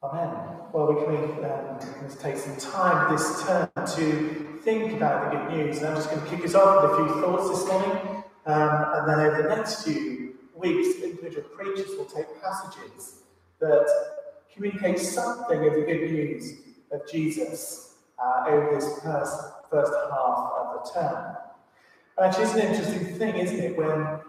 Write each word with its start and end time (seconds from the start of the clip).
Amen. 0.00 0.30
Well, 0.72 0.94
we 0.94 1.04
can 1.04 1.44
um, 1.44 1.76
take 2.20 2.36
some 2.36 2.56
time 2.56 3.12
this 3.12 3.42
term 3.42 3.68
to 3.74 4.58
think 4.62 4.92
about 4.92 5.32
the 5.32 5.38
good 5.38 5.56
news. 5.56 5.78
And 5.78 5.88
I'm 5.88 5.96
just 5.96 6.08
going 6.08 6.22
to 6.22 6.30
kick 6.30 6.44
us 6.44 6.54
off 6.54 6.84
with 6.84 6.92
a 6.92 6.96
few 6.96 7.20
thoughts 7.20 7.50
this 7.50 7.66
morning. 7.66 8.24
Um, 8.46 8.84
and 8.94 9.08
then 9.08 9.20
over 9.20 9.42
the 9.42 9.56
next 9.56 9.82
few 9.82 10.36
weeks, 10.54 11.02
individual 11.02 11.48
preachers 11.48 11.88
will 11.96 12.04
take 12.04 12.26
passages 12.40 13.22
that 13.58 13.88
communicate 14.54 15.00
something 15.00 15.66
of 15.66 15.74
the 15.74 15.80
good 15.80 16.12
news 16.12 16.52
of 16.92 17.00
Jesus 17.10 17.96
uh, 18.22 18.44
over 18.46 18.76
this 18.76 19.00
first, 19.02 19.36
first 19.68 19.92
half 20.12 20.52
of 20.58 20.84
the 20.84 20.90
term. 20.94 21.36
And 22.18 22.36
it's 22.36 22.54
an 22.54 22.60
interesting 22.60 23.18
thing, 23.18 23.34
isn't 23.34 23.58
it, 23.58 23.76
when 23.76 23.90
uh, 23.90 24.20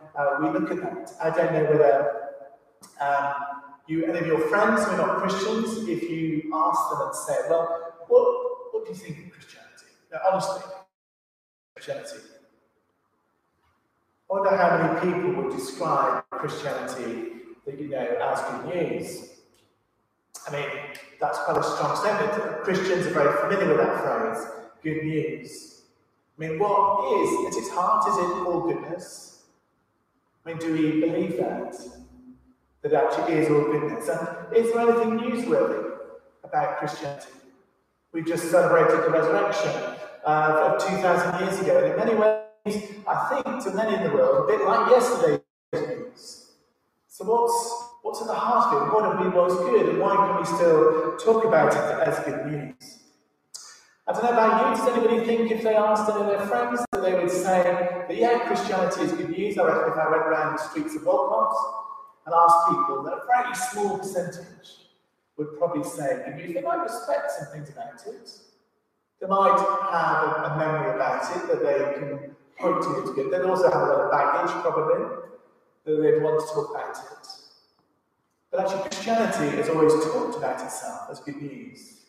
we 0.42 0.50
look 0.50 0.72
at 0.72 0.78
that? 0.78 1.14
I 1.22 1.30
don't 1.30 1.54
know 1.54 1.64
whether 1.66 2.20
um, 3.00 3.34
you, 3.90 4.06
any 4.06 4.20
of 4.20 4.28
your 4.28 4.40
friends 4.50 4.86
who 4.86 4.92
are 4.92 4.98
not 4.98 5.18
Christians, 5.18 5.88
if 5.88 6.04
you 6.04 6.52
ask 6.54 6.92
them 6.92 7.02
and 7.08 7.16
say, 7.16 7.50
well, 7.50 7.96
what, 8.08 8.74
what 8.74 8.86
do 8.86 8.92
you 8.92 8.96
think 8.96 9.26
of 9.26 9.32
Christianity? 9.34 9.88
Now, 10.12 10.20
honestly, 10.32 10.62
Christianity. 11.76 12.18
I 14.30 14.34
wonder 14.34 14.56
how 14.56 14.78
many 14.78 15.12
people 15.12 15.42
would 15.42 15.58
describe 15.58 16.24
Christianity 16.30 17.32
that 17.66 17.80
you 17.80 17.88
know 17.88 17.98
as 17.98 18.42
good 18.42 18.76
news. 18.76 19.30
I 20.48 20.52
mean, 20.52 20.70
that's 21.20 21.40
quite 21.40 21.58
a 21.58 21.64
strong 21.64 21.96
statement. 21.96 22.64
Christians 22.64 23.08
are 23.08 23.12
very 23.12 23.38
familiar 23.42 23.76
with 23.76 23.86
that 23.86 24.04
phrase, 24.04 24.48
good 24.84 25.04
news. 25.04 25.82
I 26.38 26.48
mean, 26.48 26.60
what 26.60 27.22
is, 27.22 27.56
at 27.56 27.62
its 27.62 27.72
heart, 27.72 28.08
is 28.08 28.18
it 28.18 28.48
all 28.48 28.62
goodness? 28.62 29.44
I 30.46 30.50
mean, 30.50 30.60
do 30.60 30.74
we 30.74 31.02
believe 31.02 31.38
that? 31.38 31.76
That 32.82 32.94
actually 32.94 33.34
is 33.34 33.50
all 33.50 33.66
goodness? 33.66 34.08
And 34.08 34.56
is 34.56 34.72
there 34.72 34.82
anything 34.82 35.20
newsworthy 35.20 35.98
about 36.44 36.78
Christianity? 36.78 37.28
We've 38.14 38.26
just 38.26 38.50
celebrated 38.50 39.04
the 39.04 39.10
resurrection 39.10 39.72
uh, 40.26 40.74
of 40.74 40.88
2,000 40.88 41.46
years 41.46 41.60
ago, 41.60 41.78
and 41.84 41.92
in 41.92 41.98
many 41.98 42.16
ways, 42.16 42.92
I 43.08 43.42
think 43.44 43.64
to 43.64 43.72
many 43.72 43.96
in 43.96 44.04
the 44.04 44.12
world, 44.12 44.50
a 44.50 44.58
bit 44.58 44.66
like 44.66 44.90
yesterday's 44.90 45.42
news. 45.74 46.52
So, 47.08 47.26
what's 47.26 47.90
What's 48.02 48.22
at 48.22 48.28
the 48.28 48.34
heart 48.34 48.74
of 48.74 48.88
it? 48.88 48.94
What 48.94 49.04
have 49.04 49.20
we 49.24 49.30
was 49.30 49.56
good? 49.70 49.90
And 49.90 50.00
why 50.00 50.16
can 50.16 50.40
we 50.40 50.46
still 50.46 51.18
talk 51.18 51.44
about 51.44 51.74
it 51.74 52.08
as 52.08 52.18
good 52.24 52.46
news? 52.48 53.00
I 54.08 54.14
don't 54.14 54.24
know 54.24 54.32
about 54.32 54.78
you, 54.78 54.84
does 54.84 54.98
anybody 54.98 55.26
think 55.26 55.52
if 55.52 55.62
they 55.62 55.76
asked 55.76 56.10
any 56.10 56.22
of 56.22 56.28
their 56.28 56.48
friends 56.48 56.84
that 56.92 57.04
they 57.04 57.14
would 57.14 57.30
say 57.30 57.62
that 58.08 58.16
yeah, 58.16 58.48
Christianity 58.48 59.02
is 59.02 59.12
good 59.12 59.30
news? 59.30 59.58
I 59.58 59.66
reckon 59.66 59.92
if 59.92 60.00
I 60.00 60.10
went 60.10 60.24
around 60.24 60.54
the 60.54 60.64
streets 60.70 60.96
of 60.96 61.06
Walcott 61.06 61.54
and 62.32 62.78
people, 62.78 63.04
that 63.04 63.14
a 63.14 63.22
very 63.28 63.56
small 63.56 63.98
percentage 63.98 64.90
would 65.38 65.58
probably 65.58 65.84
say, 65.84 66.22
good 66.26 66.36
news. 66.36 66.54
They 66.54 66.62
might 66.62 66.84
respect 66.84 67.32
some 67.32 67.48
things 67.54 67.70
about 67.70 68.06
it. 68.06 68.32
They 69.20 69.28
might 69.28 69.58
have 69.92 70.52
a, 70.52 70.58
memory 70.58 70.96
about 70.96 71.24
it 71.36 71.48
that 71.48 71.64
they 71.64 72.00
can 72.00 72.36
point 72.58 72.82
to 72.84 73.04
as 73.04 73.10
good. 73.12 73.32
They'd 73.32 73.48
also 73.48 73.72
have 73.72 73.82
a 73.82 73.86
lot 73.86 74.02
of 74.02 74.12
baggage, 74.12 74.52
probably, 74.62 75.06
that 75.86 76.02
they'd 76.02 76.22
want 76.22 76.40
to 76.40 76.54
talk 76.54 76.72
about 76.72 76.98
it. 76.98 77.28
But 78.52 78.62
actually, 78.62 78.82
Christianity 78.82 79.58
has 79.58 79.70
always 79.70 79.94
talked 80.06 80.38
about 80.38 80.62
itself 80.62 81.08
as 81.12 81.20
good 81.20 81.42
news. 81.42 82.00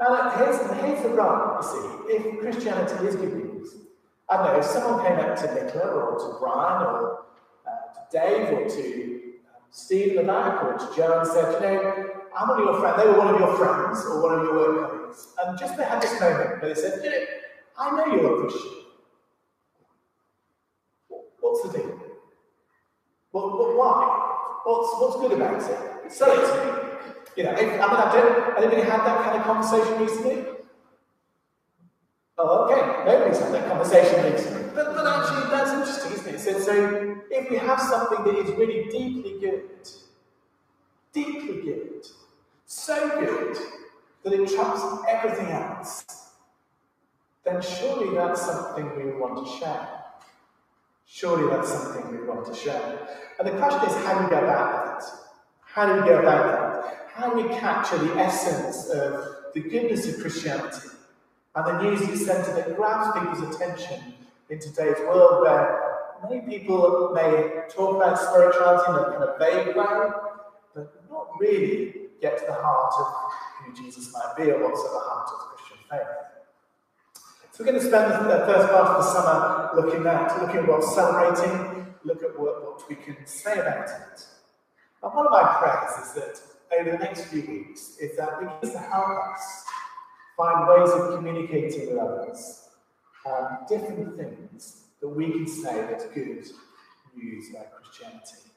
Now, 0.00 0.30
here's, 0.30 0.58
here's 0.80 1.02
the 1.02 1.10
rub, 1.10 1.62
you 1.62 1.68
see. 1.68 2.14
If 2.14 2.40
Christianity 2.40 3.06
is 3.06 3.16
good 3.16 3.34
news, 3.34 3.76
I 4.28 4.36
don't 4.36 4.46
know, 4.46 4.58
if 4.60 4.64
someone 4.64 5.04
came 5.04 5.18
up 5.18 5.36
to 5.40 5.54
Nicola 5.54 5.92
or 5.92 6.18
to 6.18 6.38
Brian 6.38 6.86
or 6.86 7.24
to 7.94 8.18
Dave 8.18 8.48
or 8.52 8.68
to 8.68 9.20
um, 9.54 9.62
Steve 9.70 10.10
in 10.10 10.16
the 10.16 10.22
back 10.22 10.62
or 10.64 10.78
to 10.78 10.96
Joe 10.96 11.20
and 11.20 11.28
said, 11.28 11.54
you 11.54 11.60
know, 11.60 12.10
I'm 12.38 12.48
one 12.48 12.60
of 12.60 12.64
your 12.64 12.80
friends, 12.80 13.02
they 13.02 13.08
were 13.08 13.18
one 13.18 13.34
of 13.34 13.40
your 13.40 13.56
friends 13.56 14.04
or 14.04 14.22
one 14.22 14.38
of 14.38 14.44
your 14.44 14.54
work 14.54 15.00
colleagues, 15.10 15.28
and 15.44 15.58
just 15.58 15.76
they 15.76 15.84
had 15.84 16.02
this 16.02 16.20
moment 16.20 16.62
where 16.62 16.74
they 16.74 16.80
said, 16.80 17.00
you 17.04 17.10
know, 17.10 17.26
I 17.78 17.90
know 17.96 18.06
you're 18.14 18.38
a 18.38 18.40
Christian. 18.40 18.70
What's 21.40 21.62
the 21.62 21.78
deal? 21.78 22.00
Well, 23.32 23.76
why? 23.76 24.60
What's, 24.64 25.00
what's 25.00 25.16
good 25.16 25.40
about 25.40 25.56
it? 25.56 26.12
Sell 26.12 26.30
it 26.32 26.46
to 26.46 26.64
me. 26.64 26.88
You 27.36 27.44
know, 27.44 27.52
if, 27.52 27.58
I 27.58 27.64
mean, 27.64 27.80
I 27.80 28.12
don't, 28.12 28.58
anybody 28.58 28.82
had 28.82 29.00
that 29.06 29.24
kind 29.24 29.38
of 29.38 29.44
conversation 29.44 30.00
recently? 30.00 30.44
Oh, 32.38 32.64
okay, 32.64 33.04
nobody's 33.04 33.38
had 33.38 33.52
that 33.54 33.68
conversation 33.68 34.32
recently. 34.32 34.70
But, 34.74 34.94
but 34.94 35.06
actually, 35.06 35.50
that's 35.50 35.70
interesting, 35.70 36.34
isn't 36.34 36.34
it? 36.34 36.40
So, 36.40 36.60
so 36.60 37.09
if 37.30 37.50
we 37.50 37.56
have 37.56 37.80
something 37.80 38.24
that 38.24 38.36
is 38.36 38.50
really 38.56 38.88
deeply 38.90 39.38
good, 39.40 39.70
deeply 41.12 41.62
good, 41.62 42.06
so 42.66 43.20
good 43.20 43.56
that 44.24 44.32
it 44.32 44.54
trumps 44.54 44.82
everything 45.08 45.46
else, 45.46 46.04
then 47.44 47.62
surely 47.62 48.14
that's 48.14 48.42
something 48.42 48.96
we 48.96 49.12
want 49.12 49.46
to 49.46 49.58
share. 49.58 49.88
Surely 51.06 51.48
that's 51.48 51.72
something 51.72 52.10
we 52.10 52.26
want 52.26 52.46
to 52.46 52.54
share. 52.54 53.08
And 53.38 53.48
the 53.48 53.52
question 53.52 53.88
is, 53.88 54.04
how 54.04 54.18
do 54.18 54.24
we 54.24 54.30
go 54.30 54.38
about 54.38 55.00
that? 55.00 55.04
How 55.64 55.86
do 55.86 56.00
we 56.00 56.08
go 56.08 56.18
about 56.18 56.84
that? 56.84 57.08
How 57.14 57.30
do 57.30 57.42
we 57.42 57.48
capture 57.54 57.98
the 57.98 58.14
essence 58.18 58.88
of 58.90 59.52
the 59.54 59.60
goodness 59.60 60.08
of 60.08 60.20
Christianity 60.20 60.88
and 61.54 61.66
the 61.66 61.82
news 61.82 62.02
it's 62.02 62.26
centre 62.26 62.54
that 62.54 62.76
grabs 62.76 63.18
people's 63.18 63.54
attention 63.54 64.14
in 64.48 64.60
today's 64.60 64.98
world 65.00 65.42
where 65.42 65.89
many 66.28 66.40
people 66.42 67.12
may 67.14 67.62
talk 67.70 67.96
about 67.96 68.18
spirituality 68.18 68.90
in 68.90 68.96
a 68.96 69.04
kind 69.10 69.24
of 69.24 69.38
vague 69.38 69.76
way, 69.76 70.10
but 70.74 71.04
not 71.10 71.28
really 71.38 71.94
get 72.20 72.38
to 72.38 72.46
the 72.46 72.54
heart 72.54 72.92
of 72.98 73.06
who 73.64 73.82
Jesus 73.82 74.12
might 74.12 74.34
be 74.36 74.50
or 74.50 74.68
what's 74.68 74.84
at 74.84 74.92
the 74.92 74.98
heart 74.98 75.28
of 75.32 75.56
Christian 75.56 75.78
faith. 75.90 76.30
So 77.52 77.64
we're 77.64 77.72
going 77.72 77.80
to 77.80 77.86
spend 77.86 78.12
the 78.26 78.46
first 78.46 78.72
part 78.72 78.86
of 78.88 79.04
the 79.04 79.12
summer 79.12 79.70
looking 79.74 80.06
at 80.06 80.40
looking 80.40 80.60
at 80.60 80.68
what's 80.68 80.94
celebrating, 80.94 81.94
look 82.04 82.22
at 82.22 82.38
what, 82.38 82.64
what 82.64 82.88
we 82.88 82.96
can 82.96 83.16
say 83.26 83.58
about 83.58 83.88
it. 83.88 84.26
And 85.02 85.14
one 85.14 85.26
of 85.26 85.32
my 85.32 85.56
prayers 85.58 86.06
is 86.06 86.12
that 86.14 86.40
over 86.78 86.90
the 86.92 86.98
next 86.98 87.24
few 87.26 87.42
weeks 87.42 87.96
is 87.98 88.16
that 88.16 88.38
begins 88.38 88.72
to 88.74 88.78
help 88.78 89.08
us 89.32 89.64
find 90.36 90.68
ways 90.68 90.90
of 90.90 91.16
communicating 91.16 91.90
with 91.90 91.98
others 91.98 92.68
um, 93.26 93.58
different 93.68 94.16
things 94.16 94.79
that 95.00 95.08
we 95.08 95.30
can 95.30 95.46
say 95.46 95.86
that's 95.88 96.06
good 96.06 96.44
news 97.16 97.50
about 97.50 97.72
Christianity. 97.72 98.50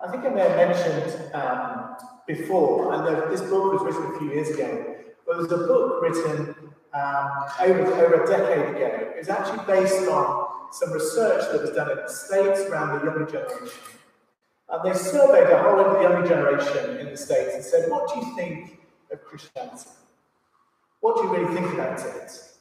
I 0.00 0.10
think 0.10 0.24
I 0.24 0.28
may 0.30 0.40
have 0.40 0.56
mentioned 0.56 1.34
um, 1.34 1.96
before, 2.26 2.92
and 2.92 3.32
this 3.32 3.40
book 3.42 3.72
was 3.72 3.82
written 3.82 4.14
a 4.14 4.18
few 4.18 4.30
years 4.32 4.50
ago, 4.50 4.96
but 5.24 5.34
there 5.34 5.42
was 5.42 5.52
a 5.52 5.66
book 5.66 6.02
written 6.02 6.54
um, 6.92 7.30
over, 7.60 7.84
over 7.94 8.24
a 8.24 8.26
decade 8.26 8.74
ago. 8.74 9.12
It 9.14 9.18
was 9.18 9.28
actually 9.28 9.64
based 9.66 10.08
on 10.08 10.48
some 10.72 10.92
research 10.92 11.52
that 11.52 11.60
was 11.60 11.70
done 11.70 11.90
in 11.90 11.98
the 11.98 12.08
States 12.08 12.60
around 12.62 12.98
the 12.98 13.04
younger 13.04 13.26
generation. 13.26 13.78
And 14.68 14.82
they 14.84 14.98
surveyed 14.98 15.50
a 15.50 15.62
whole 15.62 15.78
of 15.78 15.92
the 15.92 16.02
younger 16.02 16.26
generation 16.26 16.98
in 16.98 17.10
the 17.10 17.16
States 17.16 17.54
and 17.54 17.64
said, 17.64 17.90
What 17.90 18.12
do 18.12 18.20
you 18.20 18.34
think 18.34 18.80
of 19.12 19.22
Christianity? 19.22 19.90
What 21.00 21.16
do 21.16 21.24
you 21.24 21.36
really 21.36 21.54
think 21.54 21.74
about 21.74 22.00
it? 22.00 22.51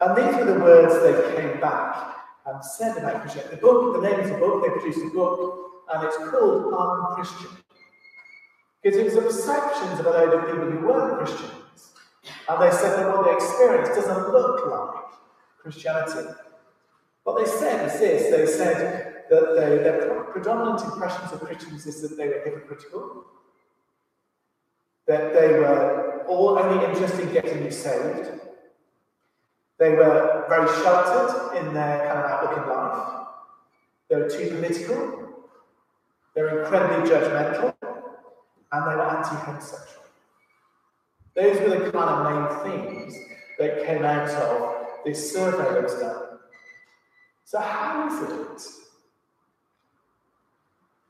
And 0.00 0.16
these 0.16 0.36
were 0.36 0.44
the 0.44 0.60
words 0.60 0.94
they 1.02 1.42
came 1.42 1.60
back 1.60 2.14
and 2.46 2.64
said 2.64 2.96
about 2.98 3.22
Christianity. 3.22 3.56
The 3.56 3.60
book, 3.60 4.00
the 4.00 4.08
name 4.08 4.20
of 4.20 4.28
the 4.28 4.38
book, 4.38 4.62
they 4.62 4.70
produced 4.70 5.04
a 5.04 5.10
book, 5.10 5.68
and 5.92 6.04
it's 6.04 6.16
called 6.16 6.72
Unchristian. 6.72 7.50
Because 8.82 8.98
it 8.98 9.04
was 9.04 9.14
the 9.14 9.22
perceptions 9.22 10.00
of 10.00 10.06
a 10.06 10.10
load 10.10 10.34
of 10.34 10.46
people 10.46 10.70
who 10.70 10.86
weren't 10.86 11.18
Christians. 11.18 11.52
and 12.48 12.62
they 12.62 12.70
said 12.70 12.98
that 12.98 13.08
what 13.08 13.24
they 13.24 13.34
experienced 13.34 13.92
doesn't 13.94 14.32
look 14.32 14.70
like 14.70 15.04
Christianity. 15.60 16.28
What 17.24 17.44
they 17.44 17.50
said 17.50 17.86
is 17.86 18.00
this 18.00 18.30
they 18.30 18.46
said 18.46 19.24
that 19.30 19.54
they, 19.56 19.78
their 19.78 20.24
predominant 20.24 20.82
impressions 20.82 21.32
of 21.32 21.40
Christians 21.40 21.86
is 21.86 22.00
that 22.02 22.16
they 22.16 22.28
were 22.28 22.42
hypocritical, 22.44 23.26
that 25.06 25.32
they 25.34 25.48
were 25.48 26.24
all 26.28 26.58
only 26.58 26.86
interested 26.86 27.20
in 27.20 27.32
getting 27.32 27.64
you 27.64 27.70
saved, 27.70 28.30
they 29.78 29.90
were 29.90 30.44
very 30.48 30.66
sheltered 30.82 31.56
in 31.58 31.72
their 31.72 32.06
kind 32.06 32.18
of 32.18 32.30
outlook 32.30 32.58
in 32.58 32.68
life, 32.68 33.26
they 34.08 34.16
were 34.16 34.28
too 34.28 34.56
political, 34.56 35.28
they 36.34 36.42
were 36.42 36.62
incredibly 36.62 37.10
judgmental, 37.10 37.74
and 38.72 38.90
they 38.90 38.96
were 38.96 39.02
anti 39.02 39.36
homosexual. 39.36 40.04
Those 41.34 41.60
were 41.60 41.84
the 41.84 41.92
kind 41.92 42.10
of 42.10 42.64
main 42.64 42.82
themes 42.82 43.14
that 43.58 43.86
came 43.86 44.04
out 44.04 44.28
of 44.28 45.04
this 45.04 45.32
survey 45.32 45.72
that 45.74 45.82
was 45.82 45.94
done. 45.94 46.38
So, 47.44 47.60
how 47.60 48.08
is 48.08 48.30
it 48.30 48.62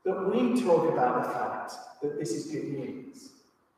that 0.05 0.33
we 0.33 0.61
talk 0.61 0.91
about 0.93 1.23
the 1.23 1.29
fact 1.29 1.73
that 2.01 2.19
this 2.19 2.31
is 2.31 2.51
good 2.51 2.65
news, 2.65 3.29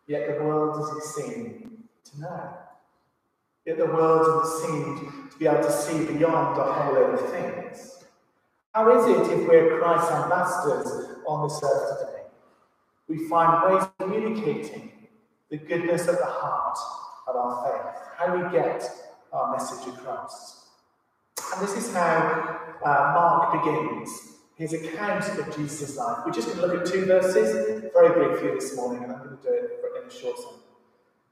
yet 0.08 0.28
the 0.28 0.44
world 0.44 0.80
doesn't 0.80 1.04
seem 1.04 1.86
to 2.04 2.22
know? 2.22 2.54
Yet 3.66 3.78
the 3.78 3.86
world 3.86 4.26
doesn't 4.26 4.68
seem 4.68 5.30
to 5.30 5.38
be 5.38 5.48
able 5.48 5.64
to 5.64 5.72
see 5.72 6.06
beyond 6.06 6.60
a 6.60 6.64
whole 6.64 7.14
of 7.14 7.30
things. 7.30 8.04
How 8.74 8.90
is 8.98 9.06
it 9.06 9.40
if 9.40 9.48
we're 9.48 9.80
Christ's 9.80 10.12
ambassadors 10.12 11.18
on 11.28 11.48
this 11.48 11.62
earth 11.64 12.00
today? 12.00 12.22
we 13.12 13.28
find 13.28 13.74
ways 13.74 13.84
of 13.84 13.98
communicating 13.98 14.92
the 15.50 15.58
goodness 15.58 16.08
of 16.08 16.18
the 16.18 16.26
heart 16.26 16.78
of 17.28 17.36
our 17.36 17.54
faith, 17.66 18.02
how 18.18 18.38
we 18.38 18.50
get 18.58 18.90
our 19.34 19.52
message 19.52 19.94
across. 19.94 20.68
And 21.54 21.62
this 21.62 21.76
is 21.76 21.94
how 21.94 22.60
uh, 22.86 23.12
Mark 23.14 23.62
begins 23.62 24.38
his 24.56 24.74
account 24.74 25.28
of 25.38 25.56
Jesus' 25.56 25.98
life. 25.98 26.20
We're 26.26 26.32
just 26.32 26.48
going 26.48 26.60
to 26.62 26.68
look 26.68 26.88
at 26.88 26.94
two 26.94 27.06
verses 27.06 27.84
very 27.94 28.14
briefly 28.14 28.52
this 28.52 28.76
morning, 28.78 29.04
and 29.04 29.12
I'm 29.12 29.20
going 29.20 29.38
to 29.38 29.44
do 29.44 29.50
it 29.50 30.04
in 30.04 30.10
a 30.10 30.14
short 30.14 30.38
time. 30.38 30.71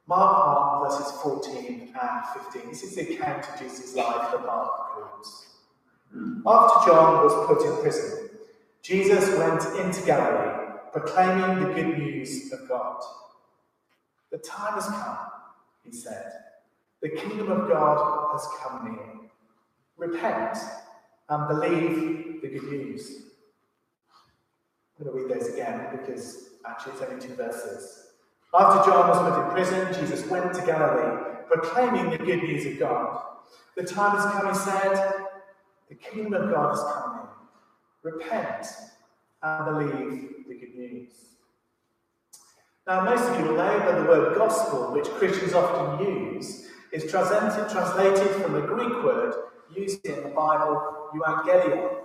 Mark 0.09 0.81
1, 0.81 0.89
verses 0.89 1.21
14 1.21 1.93
and 2.01 2.25
15. 2.51 2.69
This 2.71 2.81
is 2.81 2.95
the 2.95 3.13
account 3.13 3.47
of 3.47 3.59
Jesus' 3.59 3.93
life 3.93 4.31
that 4.31 4.43
Mark 4.43 4.97
records. 4.97 5.45
After 6.47 6.89
John 6.89 7.23
was 7.23 7.47
put 7.47 7.63
in 7.63 7.79
prison, 7.79 8.31
Jesus 8.81 9.37
went 9.37 9.61
into 9.85 10.03
Galilee, 10.07 10.71
proclaiming 10.91 11.59
the 11.59 11.73
good 11.75 11.99
news 11.99 12.51
of 12.51 12.67
God. 12.67 13.03
The 14.31 14.39
time 14.39 14.73
has 14.73 14.87
come, 14.87 15.17
he 15.83 15.91
said. 15.91 16.31
The 17.03 17.09
kingdom 17.09 17.51
of 17.51 17.69
God 17.69 18.31
has 18.31 18.47
come 18.63 18.91
near. 18.91 19.29
Repent 19.95 20.57
and 21.29 21.47
believe 21.47 22.41
the 22.41 22.47
good 22.47 22.63
news. 22.63 23.25
I'm 24.97 25.05
going 25.05 25.15
to 25.15 25.23
read 25.23 25.39
those 25.39 25.53
again 25.53 25.87
because 25.91 26.49
actually 26.65 26.93
it's 26.93 27.01
only 27.03 27.21
two 27.21 27.35
verses. 27.35 28.08
After 28.53 28.89
John 28.89 29.09
was 29.09 29.19
put 29.19 29.45
in 29.45 29.51
prison, 29.51 30.01
Jesus 30.01 30.27
went 30.27 30.53
to 30.55 30.65
Galilee, 30.65 31.23
proclaiming 31.47 32.09
the 32.09 32.17
good 32.17 32.41
news 32.41 32.65
of 32.65 32.79
God. 32.79 33.21
The 33.75 33.83
time 33.83 34.17
has 34.17 34.25
come, 34.31 34.51
he 34.51 34.57
said, 34.57 35.25
the 35.87 35.95
kingdom 35.95 36.33
of 36.33 36.51
God 36.51 36.73
is 36.73 36.81
coming. 36.81 37.27
Repent 38.01 38.65
and 39.43 39.65
believe 39.65 40.47
the 40.47 40.55
good 40.55 40.75
news. 40.75 41.11
Now, 42.87 43.03
most 43.03 43.21
of 43.29 43.39
you 43.39 43.45
will 43.45 43.57
know 43.57 43.79
that 43.79 44.01
the 44.01 44.09
word 44.09 44.35
gospel, 44.35 44.93
which 44.93 45.05
Christians 45.05 45.53
often 45.53 46.07
use, 46.07 46.69
is 46.91 47.09
translated, 47.09 47.69
translated 47.69 48.41
from 48.41 48.53
the 48.53 48.61
Greek 48.61 49.03
word 49.03 49.35
used 49.75 50.03
in 50.07 50.23
the 50.23 50.29
Bible, 50.29 51.09
euangelion, 51.13 51.97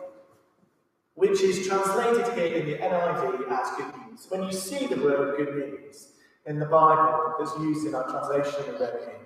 which 1.15 1.41
is 1.41 1.67
translated 1.67 2.27
here 2.35 2.55
in 2.55 2.67
the 2.67 2.77
NIV 2.77 3.51
as 3.51 3.77
good 3.79 3.95
news. 4.07 4.27
When 4.29 4.43
you 4.43 4.53
see 4.53 4.87
the 4.87 4.97
word 4.97 5.39
good 5.39 5.55
news 5.55 6.14
in 6.47 6.59
the 6.59 6.67
Bible 6.67 7.35
that's 7.39 7.57
used 7.59 7.87
in 7.87 7.95
our 7.95 8.09
translation 8.09 8.75
of 8.75 8.79
King, 8.79 9.21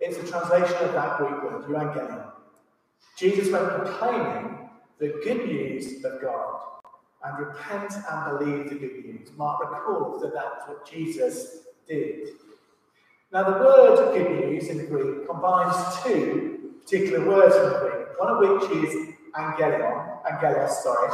it's 0.00 0.18
a 0.18 0.30
translation 0.30 0.76
of 0.76 0.92
that 0.92 1.18
Greek 1.18 1.42
word, 1.42 1.64
euangelion. 1.64 2.30
Jesus 3.16 3.50
went 3.50 3.68
proclaiming 3.68 4.68
the 4.98 5.20
good 5.24 5.46
news 5.46 6.04
of 6.04 6.20
God 6.20 6.60
and 7.24 7.38
repent 7.38 7.92
and 8.10 8.38
believe 8.38 8.68
the 8.70 8.76
good 8.76 9.04
news. 9.04 9.28
Mark 9.36 9.70
records 9.70 10.22
that 10.22 10.34
that's 10.34 10.68
what 10.68 10.88
Jesus 10.88 11.58
did. 11.88 12.28
Now, 13.32 13.44
the 13.44 13.58
word 13.58 14.14
good 14.14 14.50
news 14.50 14.68
in 14.68 14.78
the 14.78 14.84
Greek 14.84 15.26
combines 15.26 15.76
two 16.04 16.72
particular 16.82 17.26
words 17.26 17.56
from 17.56 17.72
the 17.72 17.78
Greek, 17.80 18.20
one 18.20 18.28
of 18.28 18.38
which 18.38 18.70
is 18.84 19.14
angelion, 19.36 20.18
angelos, 20.30 20.82
sorry, 20.82 21.12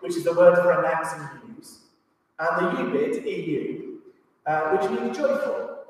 which 0.00 0.16
is 0.16 0.24
the 0.24 0.32
word 0.32 0.56
for 0.56 0.72
announcing 0.72 1.20
news, 1.46 1.78
and 2.38 2.76
the 2.76 2.82
U 2.82 2.90
bit, 2.90 3.24
EU, 3.24 3.89
uh, 4.50 4.76
which 4.76 4.90
means 4.90 5.16
joyful. 5.16 5.84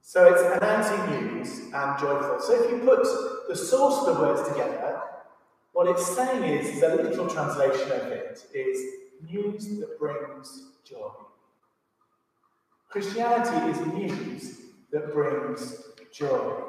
So 0.00 0.26
it's 0.32 0.42
announcing 0.56 1.02
news 1.10 1.58
and 1.72 1.98
joyful. 1.98 2.40
So 2.40 2.62
if 2.62 2.70
you 2.70 2.78
put 2.78 3.02
the 3.48 3.56
source 3.56 3.98
of 3.98 4.06
the 4.06 4.22
words 4.22 4.48
together, 4.48 5.00
what 5.72 5.88
it's 5.88 6.06
saying 6.16 6.42
is, 6.42 6.76
is 6.76 6.82
a 6.82 6.94
literal 6.96 7.28
translation 7.28 7.92
of 7.92 8.06
it 8.08 8.46
is 8.54 8.78
news 9.30 9.78
that 9.80 9.98
brings 9.98 10.68
joy. 10.84 11.10
Christianity 12.88 13.70
is 13.70 13.86
news 13.86 14.58
that 14.90 15.12
brings 15.12 15.82
joy. 16.12 16.62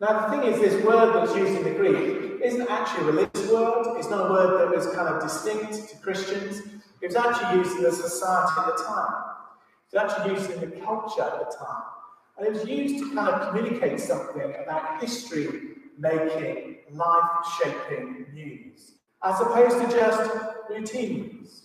Now, 0.00 0.26
the 0.26 0.36
thing 0.36 0.52
is, 0.52 0.60
this 0.60 0.84
word 0.84 1.14
that's 1.14 1.36
used 1.36 1.56
in 1.56 1.64
the 1.64 1.70
Greek 1.70 2.40
isn't 2.42 2.68
actually 2.68 3.04
a 3.04 3.12
religious 3.12 3.50
word. 3.50 3.96
It's 3.96 4.10
not 4.10 4.28
a 4.28 4.32
word 4.32 4.60
that 4.60 4.76
was 4.76 4.86
kind 4.94 5.08
of 5.08 5.22
distinct 5.22 5.88
to 5.90 5.96
Christians. 5.98 6.62
It 7.04 7.08
was 7.08 7.16
actually 7.16 7.58
used 7.58 7.76
in 7.76 7.82
the 7.82 7.92
society 7.92 8.52
at 8.56 8.78
the 8.78 8.82
time. 8.82 9.14
It 9.92 10.00
was 10.00 10.10
actually 10.10 10.34
used 10.36 10.50
in 10.52 10.60
the 10.70 10.76
culture 10.80 11.20
at 11.20 11.38
the 11.38 11.54
time. 11.54 11.82
And 12.38 12.46
it 12.46 12.52
was 12.54 12.66
used 12.66 13.04
to 13.04 13.14
kind 13.14 13.28
of 13.28 13.48
communicate 13.48 14.00
something 14.00 14.54
about 14.64 15.02
history 15.02 15.60
making, 15.98 16.76
life 16.92 17.30
shaping 17.62 18.28
news, 18.32 18.92
as 19.22 19.38
opposed 19.38 19.82
to 19.82 19.94
just 19.94 20.30
routine 20.70 21.40
news. 21.42 21.64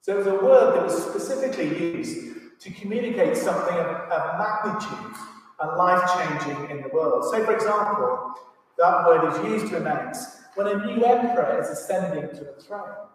So 0.00 0.14
it 0.14 0.18
was 0.18 0.26
a 0.26 0.34
word 0.34 0.74
that 0.74 0.82
was 0.82 1.04
specifically 1.04 1.94
used 1.94 2.58
to 2.58 2.70
communicate 2.72 3.36
something 3.36 3.76
of, 3.76 3.86
of 3.86 4.38
magnitude 4.40 5.16
and 5.60 5.76
life 5.76 6.02
changing 6.16 6.68
in 6.68 6.82
the 6.82 6.88
world. 6.88 7.30
So, 7.30 7.44
for 7.44 7.54
example, 7.54 8.34
that 8.76 9.06
word 9.06 9.32
is 9.32 9.52
used 9.52 9.72
to 9.72 9.76
announce 9.76 10.40
when 10.56 10.66
a 10.66 10.84
new 10.84 11.04
emperor 11.04 11.60
is 11.62 11.68
ascending 11.68 12.30
to 12.30 12.44
the 12.44 12.60
throne, 12.60 13.06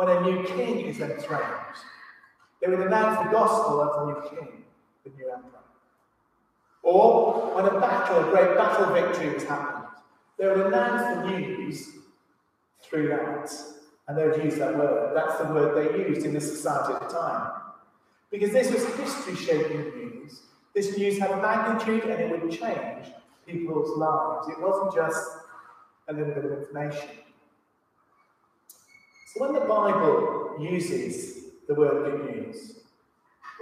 when 0.00 0.16
a 0.16 0.20
new 0.22 0.42
king 0.44 0.86
is 0.86 0.98
enthroned. 0.98 1.76
They 2.62 2.68
would 2.70 2.86
announce 2.86 3.22
the 3.22 3.30
gospel 3.30 3.82
of 3.82 3.90
the 3.94 4.14
new 4.14 4.30
king, 4.30 4.62
the 5.04 5.10
new 5.10 5.30
emperor. 5.30 5.60
Or 6.82 7.54
when 7.54 7.66
a 7.66 7.78
battle, 7.78 8.26
a 8.26 8.30
great 8.30 8.56
battle 8.56 8.94
victory 8.94 9.34
was 9.34 9.44
happened, 9.44 9.88
they 10.38 10.46
would 10.46 10.68
announce 10.68 11.02
the 11.02 11.36
news 11.36 11.86
through 12.82 13.08
that. 13.08 13.52
And 14.08 14.16
they 14.16 14.26
would 14.26 14.42
use 14.42 14.54
that 14.56 14.74
word. 14.74 15.14
That's 15.14 15.36
the 15.36 15.52
word 15.52 15.76
they 15.76 16.08
used 16.08 16.24
in 16.24 16.32
the 16.32 16.40
society 16.40 16.94
at 16.94 17.06
the 17.06 17.14
time. 17.14 17.50
Because 18.30 18.52
this 18.52 18.72
was 18.72 18.86
history 18.94 19.36
shaping 19.36 19.82
news. 19.82 20.40
This 20.74 20.96
news 20.96 21.18
had 21.18 21.30
magnitude 21.42 22.04
and 22.04 22.22
it 22.22 22.30
would 22.30 22.50
change 22.50 23.12
people's 23.46 23.98
lives. 23.98 24.48
It 24.48 24.62
wasn't 24.62 24.94
just 24.94 25.28
a 26.08 26.14
little 26.14 26.32
bit 26.32 26.46
of 26.46 26.52
information. 26.52 27.19
So 29.32 29.46
when 29.46 29.52
the 29.52 29.60
Bible 29.60 30.56
uses 30.58 31.44
the 31.68 31.74
word 31.74 32.04
good 32.04 32.34
news, 32.34 32.80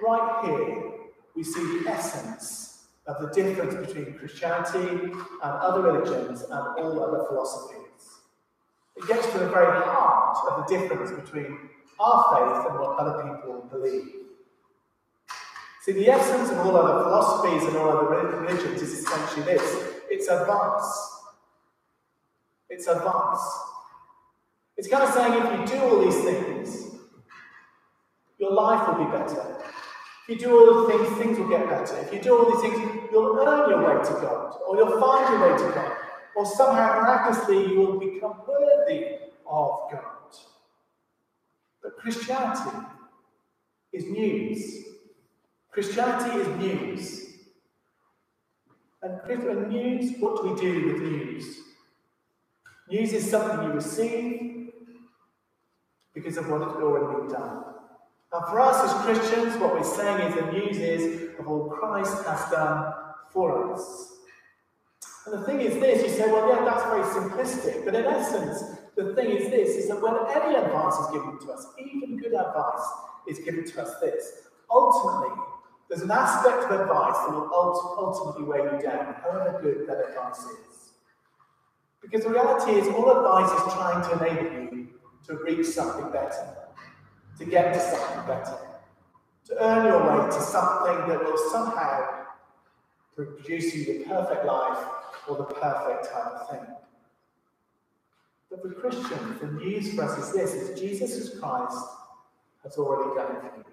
right 0.03 0.47
here 0.47 0.93
we 1.37 1.45
see 1.45 1.81
the 1.81 1.91
essence 1.91 2.87
of 3.07 3.21
the 3.21 3.29
difference 3.35 3.75
between 3.87 4.15
Christianity 4.15 5.13
and 5.13 5.23
other 5.43 5.83
religions 5.83 6.41
and 6.41 6.53
all 6.53 7.05
other 7.05 7.27
philosophies. 7.29 7.77
It 8.97 9.07
gets 9.09 9.31
to 9.33 9.39
the 9.41 9.49
very 9.51 9.83
heart 9.83 10.39
of 10.51 10.67
the 10.67 10.75
difference 10.75 11.11
between 11.11 11.59
our 12.01 12.25
faith 12.33 12.71
and 12.71 12.81
what 12.81 12.99
other 12.99 13.23
people 13.23 13.69
believe. 13.71 14.09
See, 15.83 15.93
the 15.93 16.09
essence 16.09 16.51
of 16.51 16.61
all 16.61 16.79
other 16.79 17.05
philosophies 17.05 17.69
and 17.69 17.77
all 17.77 17.91
other 17.91 18.39
religions 18.39 18.81
is 18.81 19.01
essentially 19.01 19.45
this 19.45 19.93
it's 20.11 20.29
advice. 20.29 21.21
It's 22.71 22.87
advice. 22.87 23.68
It's 24.79 24.87
kind 24.87 25.03
of 25.03 25.13
saying 25.13 25.33
if 25.35 25.73
you 25.73 25.77
do 25.77 25.85
all 25.85 26.05
these 26.05 26.23
things, 26.23 26.87
your 28.39 28.53
life 28.53 28.87
will 28.87 29.05
be 29.05 29.11
better. 29.11 29.57
If 30.23 30.29
you 30.29 30.47
do 30.47 30.57
all 30.57 30.87
the 30.87 30.93
things, 30.93 31.19
things 31.19 31.39
will 31.39 31.49
get 31.49 31.69
better. 31.69 31.99
If 31.99 32.13
you 32.13 32.21
do 32.21 32.39
all 32.39 32.53
these 32.53 32.61
things, 32.61 33.09
you'll 33.11 33.37
earn 33.41 33.69
your 33.69 33.83
way 33.83 34.05
to 34.05 34.13
God, 34.13 34.55
or 34.69 34.77
you'll 34.77 35.01
find 35.01 35.35
your 35.35 35.51
way 35.51 35.59
to 35.59 35.75
God, 35.75 35.97
or 36.37 36.47
somehow 36.47 37.01
miraculously 37.01 37.73
you 37.73 37.81
will 37.81 37.99
become 37.99 38.41
worthy 38.47 39.17
of 39.45 39.91
God. 39.91 40.37
But 41.83 41.97
Christianity 41.99 42.87
is 43.93 44.05
news. 44.05 44.85
Christianity 45.73 46.39
is 46.39 46.49
news. 46.59 47.25
And 49.03 49.71
news, 49.71 50.13
what 50.21 50.43
do 50.43 50.51
we 50.51 50.61
do 50.61 50.93
with 50.93 51.03
news? 51.03 51.59
News 52.91 53.13
is 53.13 53.31
something 53.31 53.67
you 53.67 53.73
receive 53.73 54.48
because 56.19 56.37
of 56.37 56.51
what 56.51 56.61
has 56.63 56.73
already 56.73 57.07
been 57.17 57.29
done. 57.33 57.65
And 58.33 58.45
for 58.47 58.61
us 58.61 58.77
as 58.85 59.05
Christians, 59.05 59.57
what 59.57 59.73
we're 59.73 59.85
saying 59.85 60.29
is 60.29 60.35
the 60.35 60.51
news 60.53 60.79
is 60.79 61.39
of 61.39 61.47
all 61.47 61.69
Christ 61.69 62.27
has 62.27 62.51
done 62.51 62.93
for 63.31 63.73
us. 63.73 64.17
And 65.27 65.41
the 65.41 65.47
thing 65.47 65.61
is 65.61 65.75
this, 65.75 66.03
you 66.03 66.09
say, 66.09 66.31
well, 66.31 66.49
yeah, 66.49 66.65
that's 66.65 66.85
very 66.85 67.05
simplistic. 67.05 67.85
But 67.85 67.95
in 67.95 68.05
essence, 68.05 68.65
the 68.97 69.15
thing 69.15 69.31
is 69.31 69.49
this, 69.51 69.77
is 69.77 69.89
that 69.89 70.03
when 70.03 70.15
any 70.35 70.57
advice 70.57 70.95
is 70.95 71.07
given 71.13 71.39
to 71.39 71.53
us, 71.53 71.67
even 71.79 72.17
good 72.19 72.35
advice 72.35 72.87
is 73.29 73.39
given 73.39 73.65
to 73.65 73.83
us 73.83 73.95
this, 74.01 74.49
ultimately, 74.71 75.37
there's 75.89 76.03
an 76.03 76.11
aspect 76.11 76.65
of 76.65 76.81
advice 76.81 77.17
that 77.25 77.31
will 77.31 77.49
ultimately 77.53 78.45
weigh 78.45 78.65
you 78.65 78.83
down, 78.83 79.15
however 79.23 79.59
good 79.63 79.89
that 79.89 80.09
advice 80.09 80.41
is. 80.41 80.91
Because 82.03 82.25
the 82.25 82.31
reality 82.31 82.73
is, 82.73 82.89
all 82.89 83.11
advice 83.11 83.51
is 83.51 83.73
trying 83.73 84.03
to 84.03 84.25
enable 84.25 84.77
you 84.77 84.78
to 85.27 85.37
reach 85.37 85.67
something 85.67 86.11
better 86.11 86.59
to 87.39 87.45
get 87.45 87.73
to 87.73 87.81
something 87.81 88.27
better, 88.27 88.59
to 89.47 89.65
earn 89.65 89.87
your 89.87 90.01
way 90.01 90.27
to 90.27 90.41
something 90.41 91.09
that 91.09 91.25
will 91.25 91.39
somehow 91.51 92.25
produce 93.15 93.75
you 93.75 93.85
the 93.85 94.05
perfect 94.05 94.45
life 94.45 94.85
or 95.29 95.37
the 95.37 95.45
perfect 95.45 96.13
type 96.13 96.27
of 96.27 96.51
thing. 96.51 96.67
But 98.51 98.63
for 98.63 98.73
Christians, 98.73 99.41
the 99.41 99.47
news 99.47 99.95
for 99.95 100.05
us 100.05 100.19
is 100.19 100.33
this 100.33 100.55
is 100.55 100.81
Jesus 100.81 101.39
Christ 101.39 101.79
has 102.65 102.77
already 102.77 103.15
done 103.15 103.37
it 103.37 103.41
for 103.41 103.59
you. 103.59 103.65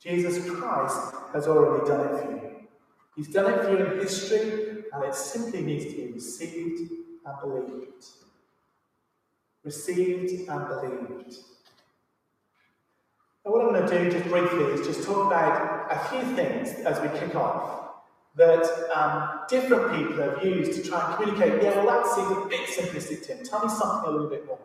Jesus 0.00 0.48
Christ 0.50 1.14
has 1.32 1.46
already 1.48 1.88
done 1.88 2.14
it 2.14 2.22
for 2.22 2.30
you. 2.30 2.50
He's 3.16 3.28
done 3.28 3.52
it 3.52 3.62
for 3.62 3.70
you 3.70 3.86
in 3.86 4.00
history, 4.00 4.84
and 4.92 5.04
it 5.04 5.14
simply 5.14 5.62
needs 5.62 5.86
to 5.86 5.96
be 5.96 6.12
received 6.12 6.92
and 7.24 7.40
believed. 7.40 8.04
Received 9.64 10.48
and 10.48 10.68
believed. 10.68 11.36
Now, 13.44 13.52
what 13.52 13.64
I'm 13.64 13.74
going 13.74 13.86
to 13.86 14.04
do 14.04 14.10
just 14.10 14.28
briefly 14.28 14.64
is 14.72 14.86
just 14.86 15.06
talk 15.06 15.26
about 15.26 15.90
a 15.90 15.98
few 16.08 16.36
things 16.36 16.68
as 16.84 17.00
we 17.00 17.18
kick 17.18 17.34
off 17.34 17.84
that 18.36 18.64
um, 18.94 19.40
different 19.48 19.94
people 19.94 20.16
have 20.22 20.44
used 20.44 20.72
to 20.82 20.88
try 20.88 21.06
and 21.06 21.16
communicate. 21.16 21.62
Yeah, 21.62 21.82
well, 21.82 21.86
that 21.86 22.14
seems 22.14 22.30
a 22.30 22.48
bit 22.48 22.68
simplistic, 22.68 23.26
Tim. 23.26 23.44
Tell 23.44 23.64
me 23.64 23.68
something 23.68 24.08
a 24.08 24.10
little 24.10 24.28
bit 24.28 24.46
more. 24.46 24.58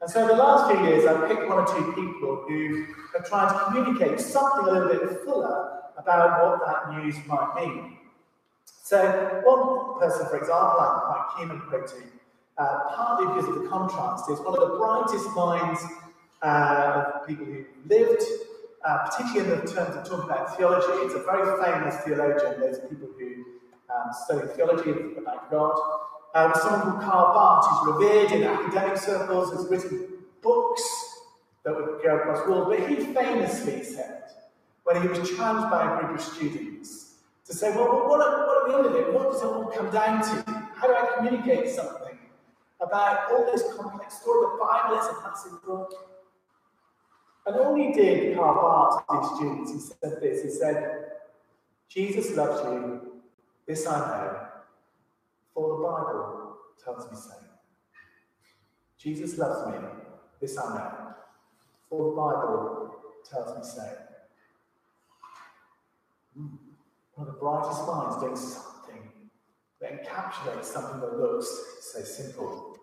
And 0.00 0.10
so, 0.10 0.26
the 0.26 0.34
last 0.34 0.72
few 0.72 0.84
years, 0.86 1.06
I've 1.06 1.28
picked 1.28 1.46
one 1.48 1.58
or 1.58 1.66
two 1.66 1.92
people 1.92 2.44
who 2.48 2.86
have 3.14 3.28
tried 3.28 3.52
to 3.52 3.64
communicate 3.66 4.18
something 4.18 4.66
a 4.66 4.72
little 4.72 4.88
bit 4.88 5.24
fuller 5.24 5.82
about 5.96 6.42
what 6.42 6.66
that 6.66 6.96
news 6.96 7.14
might 7.26 7.54
mean. 7.54 7.98
So, 8.64 9.42
one 9.44 10.00
person, 10.00 10.26
for 10.26 10.38
example, 10.38 10.80
I'm 10.80 11.00
quite 11.00 11.26
keen 11.38 11.50
on 11.50 11.60
quoting, 11.68 12.08
uh, 12.58 12.78
partly 12.94 13.26
because 13.28 13.48
of 13.48 13.62
the 13.62 13.68
contrast, 13.68 14.30
is 14.30 14.38
one 14.40 14.54
of 14.54 14.60
the 14.60 14.76
brightest 14.76 15.28
minds 15.34 15.80
uh, 16.42 17.12
of 17.14 17.26
people 17.26 17.46
who 17.46 17.64
lived, 17.86 18.22
uh, 18.84 19.08
particularly 19.08 19.52
in 19.52 19.64
the 19.64 19.72
terms 19.72 19.96
of 19.96 20.08
talking 20.08 20.30
about 20.30 20.56
theology. 20.56 20.92
It's 21.04 21.14
a 21.14 21.22
very 21.22 21.62
famous 21.62 21.96
theologian. 22.04 22.60
those 22.60 22.80
people 22.80 23.08
who 23.18 23.44
um, 23.90 24.10
study 24.24 24.46
theology 24.54 24.90
about 25.16 25.50
God. 25.50 25.76
Um, 26.34 26.52
someone 26.54 26.80
called 26.82 27.02
Karl 27.02 27.34
Barth, 27.34 27.66
who's 27.66 27.94
revered 27.94 28.32
in 28.32 28.44
academic 28.44 28.98
circles, 28.98 29.52
has 29.52 29.66
written 29.68 30.08
books 30.42 30.82
that 31.64 31.74
would 31.74 32.02
go 32.02 32.16
across 32.16 32.44
the 32.44 32.50
world. 32.50 32.68
But 32.68 32.88
he 32.88 32.96
famously 33.12 33.82
said, 33.82 34.24
when 34.84 35.02
he 35.02 35.08
was 35.08 35.28
challenged 35.30 35.70
by 35.70 35.92
a 35.92 35.98
group 35.98 36.18
of 36.18 36.24
students, 36.24 37.14
to 37.46 37.52
say, 37.52 37.70
well, 37.74 38.08
what 38.08 38.20
are, 38.20 38.46
what 38.46 38.62
are 38.62 38.68
the 38.70 38.78
end 38.78 38.86
of 38.86 38.94
it? 38.94 39.12
What 39.12 39.32
does 39.32 39.42
it 39.42 39.46
all 39.46 39.66
come 39.66 39.90
down 39.90 40.22
to? 40.22 40.50
How 40.74 40.86
do 40.86 40.94
I 40.94 41.16
communicate 41.16 41.68
something 41.68 41.99
about 42.80 43.32
all 43.32 43.46
this 43.50 43.62
complex 43.76 44.20
story? 44.20 44.40
The 44.40 44.64
Bible 44.64 44.98
is 44.98 45.06
a 45.06 45.20
massive 45.22 45.62
book. 45.64 45.92
And 47.46 47.78
he 47.78 47.92
did, 47.92 48.36
Karl 48.36 49.02
Barth, 49.08 49.30
to 49.30 49.36
students, 49.36 49.72
he 49.72 49.78
said 49.78 50.20
this, 50.20 50.42
he 50.42 50.50
said, 50.50 51.04
Jesus 51.88 52.36
loves 52.36 52.62
you, 52.64 53.22
this 53.66 53.86
I 53.86 53.98
know, 53.98 54.46
for 55.54 55.76
the 55.76 55.82
Bible 55.82 56.56
tells 56.82 57.10
me 57.10 57.16
so. 57.16 57.34
Jesus 58.98 59.38
loves 59.38 59.66
me, 59.66 59.88
this 60.40 60.58
I 60.58 60.74
know, 60.74 61.14
for 61.88 62.10
the 62.10 62.16
Bible 62.16 62.94
tells 63.28 63.56
me 63.56 63.64
so. 63.64 63.88
Hmm. 66.36 66.46
One 67.14 67.26
of 67.28 67.34
the 67.34 67.40
brightest 67.40 67.86
minds 67.86 68.16
doing 68.20 68.36
that 69.80 70.04
encapsulates 70.04 70.64
something 70.64 71.00
that 71.00 71.18
looks 71.18 71.48
so 71.80 72.00
simple. 72.02 72.76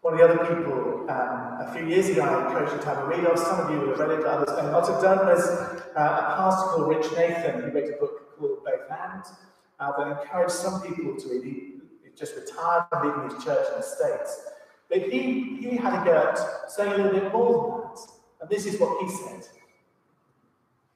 One 0.00 0.14
of 0.14 0.18
the 0.18 0.24
other 0.26 0.54
people, 0.54 1.08
um, 1.08 1.60
a 1.60 1.72
few 1.74 1.86
years 1.86 2.08
ago, 2.10 2.22
I 2.22 2.46
encouraged 2.46 2.72
you 2.72 2.78
to 2.80 2.84
have 2.86 2.98
a 2.98 3.06
read 3.06 3.24
of. 3.24 3.38
Some 3.38 3.60
of 3.60 3.70
you 3.70 3.80
will 3.80 3.96
have 3.96 4.00
read 4.00 4.18
it, 4.18 4.26
others 4.26 4.50
may 4.50 4.70
not 4.70 4.86
have 4.86 5.00
done. 5.00 5.26
There's 5.26 5.46
uh, 5.46 5.90
a 5.96 6.34
pastor 6.36 6.70
called 6.70 6.88
Rich 6.88 7.06
Nathan 7.16 7.62
who 7.62 7.70
wrote 7.70 7.88
a 7.88 7.96
book 7.98 8.38
called 8.38 8.64
Both-And 8.64 9.22
uh, 9.80 9.92
that 9.96 10.20
encouraged 10.20 10.52
some 10.52 10.82
people 10.82 11.16
to 11.16 11.28
read. 11.28 11.44
He 11.44 12.10
just 12.16 12.36
retired 12.36 12.84
from 12.90 13.08
leaving 13.08 13.34
his 13.34 13.44
church 13.44 13.66
in 13.72 13.80
the 13.80 13.82
States. 13.82 14.50
But 14.90 14.98
he, 15.10 15.56
he 15.60 15.76
had 15.76 16.02
a 16.02 16.04
go 16.04 16.12
at 16.12 16.70
saying 16.70 16.92
a 16.92 16.96
little 16.96 17.20
bit 17.20 17.32
more 17.32 17.52
than 17.52 17.94
that. 17.94 18.00
And 18.42 18.50
this 18.50 18.66
is 18.66 18.78
what 18.78 19.02
he 19.02 19.08
said. 19.08 19.48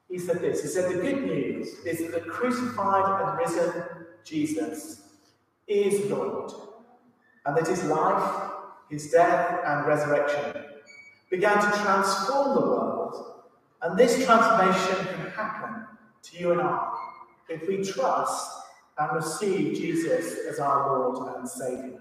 He 0.08 0.18
said 0.18 0.40
this 0.40 0.62
He 0.62 0.68
said, 0.68 0.92
The 0.92 1.02
good 1.02 1.24
news 1.24 1.68
is 1.84 1.98
that 1.98 2.12
the 2.12 2.30
crucified 2.30 3.28
and 3.28 3.38
risen 3.38 3.84
Jesus 4.24 5.02
is 5.66 6.10
Lord, 6.10 6.50
and 7.44 7.56
that 7.56 7.66
his 7.66 7.84
life 7.84 8.48
his 8.88 9.10
death 9.10 9.60
and 9.64 9.86
resurrection, 9.86 10.64
began 11.30 11.56
to 11.56 11.78
transform 11.78 12.54
the 12.54 12.60
world. 12.60 13.34
And 13.82 13.98
this 13.98 14.24
transformation 14.24 15.06
can 15.14 15.30
happen 15.30 15.86
to 16.22 16.38
you 16.38 16.52
and 16.52 16.60
I 16.60 16.94
if 17.48 17.68
we 17.68 17.84
trust 17.84 18.62
and 18.98 19.14
receive 19.14 19.76
Jesus 19.76 20.46
as 20.50 20.58
our 20.58 20.88
Lord 20.88 21.36
and 21.36 21.48
Saviour. 21.48 22.00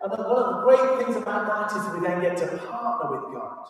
And 0.00 0.10
one 0.10 0.20
of 0.20 0.56
the 0.56 0.62
great 0.62 1.04
things 1.04 1.16
about 1.16 1.46
that 1.46 1.76
is 1.76 1.84
that 1.84 1.94
we 1.94 2.06
then 2.06 2.20
get 2.20 2.36
to 2.38 2.46
partner 2.58 3.10
with 3.10 3.34
God 3.34 3.66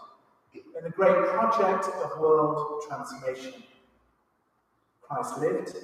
in 0.76 0.84
the 0.84 0.90
great 0.90 1.16
project 1.28 1.86
of 2.02 2.18
world 2.18 2.82
transformation. 2.86 3.62
Christ 5.02 5.38
lived, 5.38 5.75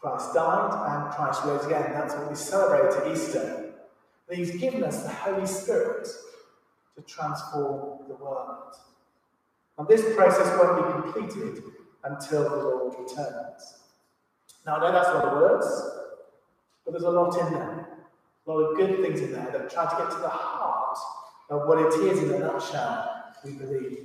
Christ 0.00 0.34
died, 0.34 1.04
and 1.04 1.14
Christ 1.14 1.44
rose 1.44 1.64
again. 1.64 1.92
That's 1.92 2.14
what 2.14 2.28
we 2.28 2.36
celebrate 2.36 2.94
at 2.94 3.12
Easter 3.12 3.74
that 4.28 4.36
He's 4.36 4.56
given 4.56 4.84
us 4.84 5.02
the 5.02 5.08
Holy 5.08 5.46
Spirit 5.46 6.06
to 6.96 7.02
transform 7.02 8.06
the 8.08 8.14
world. 8.14 8.74
And 9.78 9.88
this 9.88 10.14
process 10.14 10.46
won't 10.58 10.86
be 10.86 11.12
completed 11.12 11.62
until 12.04 12.48
the 12.48 12.56
Lord 12.56 12.94
returns. 12.98 13.78
Now, 14.66 14.76
I 14.76 14.80
know 14.80 14.92
that's 14.92 15.08
a 15.08 15.14
lot 15.14 15.24
of 15.24 15.32
words, 15.34 15.66
but 16.84 16.90
there's 16.92 17.04
a 17.04 17.10
lot 17.10 17.38
in 17.38 17.52
there. 17.54 17.88
A 18.46 18.50
lot 18.50 18.60
of 18.60 18.76
good 18.76 19.00
things 19.00 19.20
in 19.20 19.32
there 19.32 19.50
that 19.52 19.70
try 19.70 19.88
to 19.88 19.96
get 19.96 20.10
to 20.10 20.18
the 20.18 20.28
heart 20.28 20.98
of 21.50 21.66
what 21.66 21.78
it 21.78 21.92
is 22.00 22.22
in 22.22 22.34
a 22.34 22.38
nutshell 22.38 23.17
we 23.44 23.52
believe. 23.52 23.98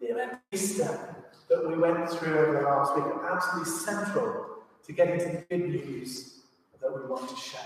The 0.00 0.22
of 0.22 0.38
Easter 0.52 1.16
that 1.48 1.66
we 1.66 1.76
went 1.78 2.08
through 2.10 2.38
over 2.38 2.52
the 2.52 2.60
last 2.62 2.94
week 2.96 3.04
are 3.04 3.36
absolutely 3.36 3.72
central 3.72 4.46
to 4.84 4.92
getting 4.92 5.18
to 5.18 5.24
the 5.24 5.44
good 5.48 5.68
news 5.68 6.40
that 6.80 6.94
we 6.94 7.08
want 7.08 7.28
to 7.28 7.36
share 7.36 7.60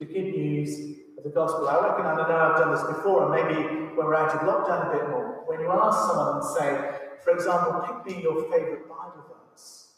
the 0.00 0.06
good 0.06 0.34
news 0.34 0.98
of 1.18 1.24
the 1.24 1.30
gospel. 1.30 1.68
I 1.68 1.78
reckon, 1.86 2.06
I 2.06 2.16
know 2.16 2.22
I've 2.22 2.58
done 2.58 2.72
this 2.72 2.96
before, 2.96 3.24
and 3.24 3.48
maybe 3.48 3.68
when 3.94 4.06
we're 4.06 4.16
out 4.16 4.34
of 4.34 4.40
lockdown 4.40 4.88
a 4.88 4.98
bit 4.98 5.10
more, 5.10 5.44
when 5.46 5.60
you 5.60 5.70
ask 5.70 5.98
someone 6.08 6.36
and 6.36 6.44
say, 6.44 6.98
for 7.22 7.34
example, 7.34 7.80
pick 7.86 8.16
me 8.16 8.22
your 8.22 8.50
favourite 8.50 8.88
Bible 8.88 9.26
verse. 9.28 9.88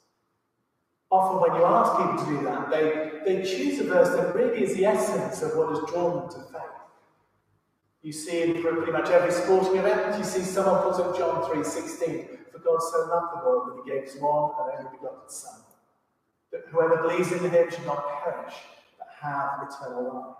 Often, 1.08 1.40
when 1.40 1.60
you 1.60 1.64
ask 1.64 1.96
people 1.98 2.24
to 2.24 2.40
do 2.40 2.44
that, 2.46 2.70
they, 2.70 3.20
they 3.24 3.42
choose 3.48 3.78
a 3.78 3.84
verse 3.84 4.08
that 4.16 4.34
really 4.34 4.64
is 4.64 4.74
the 4.74 4.86
essence 4.86 5.40
of 5.42 5.56
what 5.56 5.68
has 5.68 5.78
drawn 5.92 6.18
them 6.18 6.28
to 6.30 6.52
faith. 6.52 6.81
You 8.02 8.12
see 8.12 8.42
in 8.42 8.60
pretty 8.60 8.90
much 8.90 9.10
every 9.10 9.30
sporting 9.30 9.76
event, 9.76 10.18
you 10.18 10.24
see 10.24 10.40
someone 10.40 10.82
puts 10.82 10.98
up 10.98 11.16
John 11.16 11.42
3.16, 11.44 12.50
for 12.50 12.58
God 12.58 12.80
so 12.80 13.06
loved 13.08 13.36
the 13.36 13.46
world 13.46 13.68
that 13.68 13.82
he 13.84 13.90
gave 13.90 14.04
his 14.10 14.20
one 14.20 14.50
and 14.58 14.78
only 14.78 14.98
begotten 14.98 15.28
Son, 15.28 15.60
that 16.50 16.62
whoever 16.70 16.96
believes 16.96 17.30
in 17.30 17.48
him 17.48 17.70
should 17.70 17.86
not 17.86 18.24
perish, 18.24 18.54
but 18.98 19.06
have 19.20 19.68
eternal 19.68 20.02
life. 20.12 20.36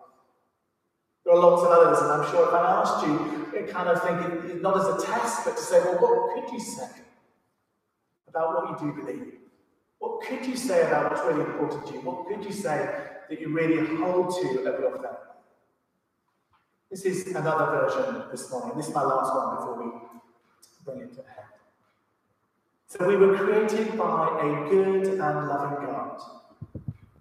There 1.25 1.35
are 1.35 1.39
lots 1.39 1.63
of 1.63 1.71
others, 1.71 2.03
and 2.03 2.11
I'm 2.11 2.31
sure 2.33 2.49
if 2.49 2.53
I 2.53 2.83
asked 2.83 3.07
you, 3.07 3.61
you 3.61 3.73
kind 3.73 3.89
of 3.89 4.03
think, 4.03 4.61
not 4.61 4.77
as 4.77 4.87
a 4.87 5.07
test, 5.07 5.45
but 5.45 5.57
to 5.57 5.63
say, 5.63 5.79
well, 5.85 5.99
what 5.99 6.35
could 6.35 6.53
you 6.53 6.59
say 6.59 6.89
about 8.27 8.55
what 8.55 8.83
you 8.83 8.93
do 8.93 9.01
believe? 9.01 9.35
What 10.01 10.21
could 10.23 10.45
you 10.45 10.57
say 10.57 10.85
about 10.85 11.13
what's 11.13 11.25
really 11.25 11.49
important 11.49 11.87
to 11.87 11.93
you? 11.93 12.01
What 12.01 12.27
could 12.27 12.45
you 12.45 12.51
say 12.51 12.91
that 13.29 13.41
you 13.41 13.51
really 13.51 13.87
hold 13.99 14.35
to 14.41 14.59
of 14.65 14.81
your 14.81 14.99
faith? 14.99 15.32
This 16.93 17.07
is 17.07 17.27
another 17.35 17.89
version 17.89 18.25
this 18.31 18.51
morning. 18.51 18.77
This 18.77 18.89
is 18.89 18.95
my 18.95 19.03
last 19.03 19.35
one 19.35 19.57
before 19.57 19.83
we 19.83 19.91
bring 20.85 21.01
it 21.01 21.15
to 21.15 21.23
head. 21.23 21.47
So 22.87 23.09
we 23.09 23.17
were 23.17 23.35
created 23.35 23.97
by 23.97 24.39
a 24.43 24.69
good 24.69 25.07
and 25.07 25.19
loving 25.19 25.87
God 25.87 26.21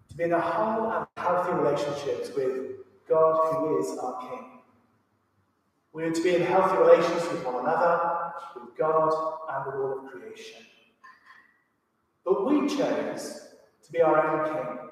to 0.10 0.18
be 0.18 0.26
in 0.26 0.34
a 0.34 0.42
whole 0.42 0.92
and 0.92 1.08
healthy 1.16 1.54
relationships 1.54 2.36
with 2.36 2.82
God, 3.08 3.54
who 3.54 3.80
is 3.80 3.98
our 3.98 4.20
King. 4.20 4.60
We 5.94 6.04
are 6.04 6.12
to 6.12 6.22
be 6.22 6.36
in 6.36 6.42
healthy 6.42 6.76
relations 6.76 7.32
with 7.32 7.46
one 7.46 7.64
another, 7.64 8.34
with 8.56 8.78
God, 8.78 9.14
and 9.52 9.66
with 9.68 9.76
all 9.76 10.00
of 10.00 10.12
creation. 10.12 10.64
But 12.26 12.46
we 12.46 12.68
chose 12.68 13.48
to 13.86 13.92
be 13.94 14.02
our 14.02 14.20
own 14.28 14.54
King. 14.54 14.90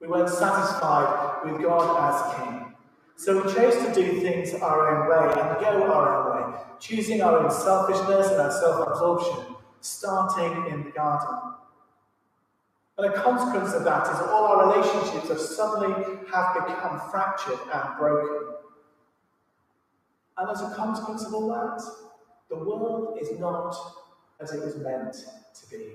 We 0.00 0.06
weren't 0.06 0.28
satisfied 0.28 1.40
with 1.44 1.60
God 1.60 2.14
as 2.14 2.36
King. 2.36 2.68
So 3.18 3.42
we 3.42 3.52
chose 3.52 3.74
to 3.84 3.92
do 3.92 4.20
things 4.20 4.54
our 4.54 4.94
own 4.94 5.08
way 5.10 5.40
and 5.40 5.60
go 5.60 5.92
our 5.92 6.38
own 6.38 6.52
way, 6.52 6.58
choosing 6.78 7.20
our 7.20 7.38
own 7.38 7.50
selfishness 7.50 8.28
and 8.28 8.40
our 8.40 8.52
self 8.52 8.86
absorption, 8.86 9.56
starting 9.80 10.72
in 10.72 10.84
the 10.84 10.90
garden. 10.90 11.54
And 12.96 13.12
a 13.12 13.20
consequence 13.20 13.74
of 13.74 13.82
that 13.82 14.06
is 14.06 14.20
all 14.20 14.44
our 14.46 14.72
relationships 14.72 15.28
have 15.30 15.40
suddenly 15.40 16.20
have 16.32 16.54
become 16.64 17.00
fractured 17.10 17.58
and 17.74 17.98
broken. 17.98 18.54
And 20.36 20.50
as 20.50 20.62
a 20.62 20.72
consequence 20.76 21.24
of 21.24 21.34
all 21.34 21.48
that, 21.48 21.82
the 22.48 22.56
world 22.56 23.18
is 23.20 23.36
not 23.40 23.74
as 24.40 24.52
it 24.52 24.64
was 24.64 24.76
meant 24.76 25.14
to 25.60 25.70
be. 25.70 25.86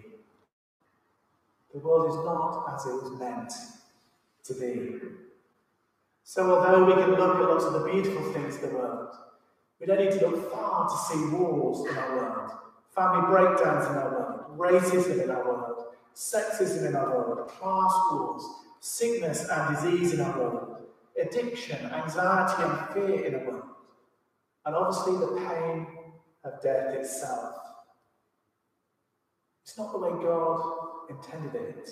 The 1.73 1.79
world 1.79 2.09
is 2.09 2.25
not 2.25 2.65
as 2.75 2.85
it 2.85 3.01
was 3.01 3.17
meant 3.17 3.53
to 4.43 4.53
be. 4.55 5.22
So, 6.23 6.55
although 6.55 6.85
we 6.85 6.93
can 6.93 7.11
look 7.11 7.35
at 7.35 7.49
lots 7.49 7.65
of 7.65 7.73
the 7.73 7.91
beautiful 7.91 8.31
things 8.31 8.55
in 8.55 8.69
the 8.69 8.75
world, 8.75 9.15
we 9.79 9.85
don't 9.85 9.99
need 9.99 10.17
to 10.19 10.27
look 10.27 10.51
far 10.51 10.87
to 10.87 10.95
see 10.95 11.35
wars 11.35 11.89
in 11.89 11.97
our 11.97 12.15
world, 12.15 12.51
family 12.95 13.27
breakdowns 13.27 13.89
in 13.89 13.97
our 13.97 14.11
world, 14.11 14.57
racism 14.57 15.21
in 15.21 15.29
our 15.29 15.43
world, 15.43 15.85
sexism 16.15 16.87
in 16.87 16.95
our 16.95 17.09
world, 17.09 17.49
class 17.49 17.93
wars, 18.11 18.43
sickness 18.79 19.47
and 19.49 19.75
disease 19.75 20.13
in 20.13 20.21
our 20.21 20.37
world, 20.39 20.77
addiction, 21.21 21.85
anxiety, 21.91 22.63
and 22.63 22.89
fear 22.93 23.25
in 23.25 23.35
our 23.35 23.45
world, 23.45 23.63
and 24.65 24.75
obviously 24.75 25.17
the 25.17 25.35
pain 25.49 25.87
of 26.45 26.61
death 26.61 26.93
itself. 26.93 27.55
It's 29.63 29.77
not 29.77 29.91
the 29.91 29.99
way 29.99 30.09
God 30.23 31.09
intended 31.09 31.55
it. 31.55 31.89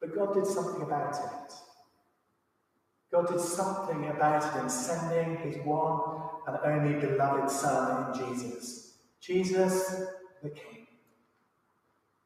But 0.00 0.14
God 0.14 0.34
did 0.34 0.46
something 0.46 0.82
about 0.82 1.14
it. 1.14 1.54
God 3.14 3.28
did 3.28 3.40
something 3.40 4.08
about 4.08 4.42
it 4.42 4.60
in 4.60 4.68
sending 4.68 5.36
his 5.36 5.64
one 5.64 6.20
and 6.48 6.58
only 6.64 6.98
beloved 6.98 7.48
Son 7.48 8.12
in 8.12 8.28
Jesus. 8.28 8.94
Jesus, 9.20 10.02
the 10.42 10.50
King, 10.50 10.88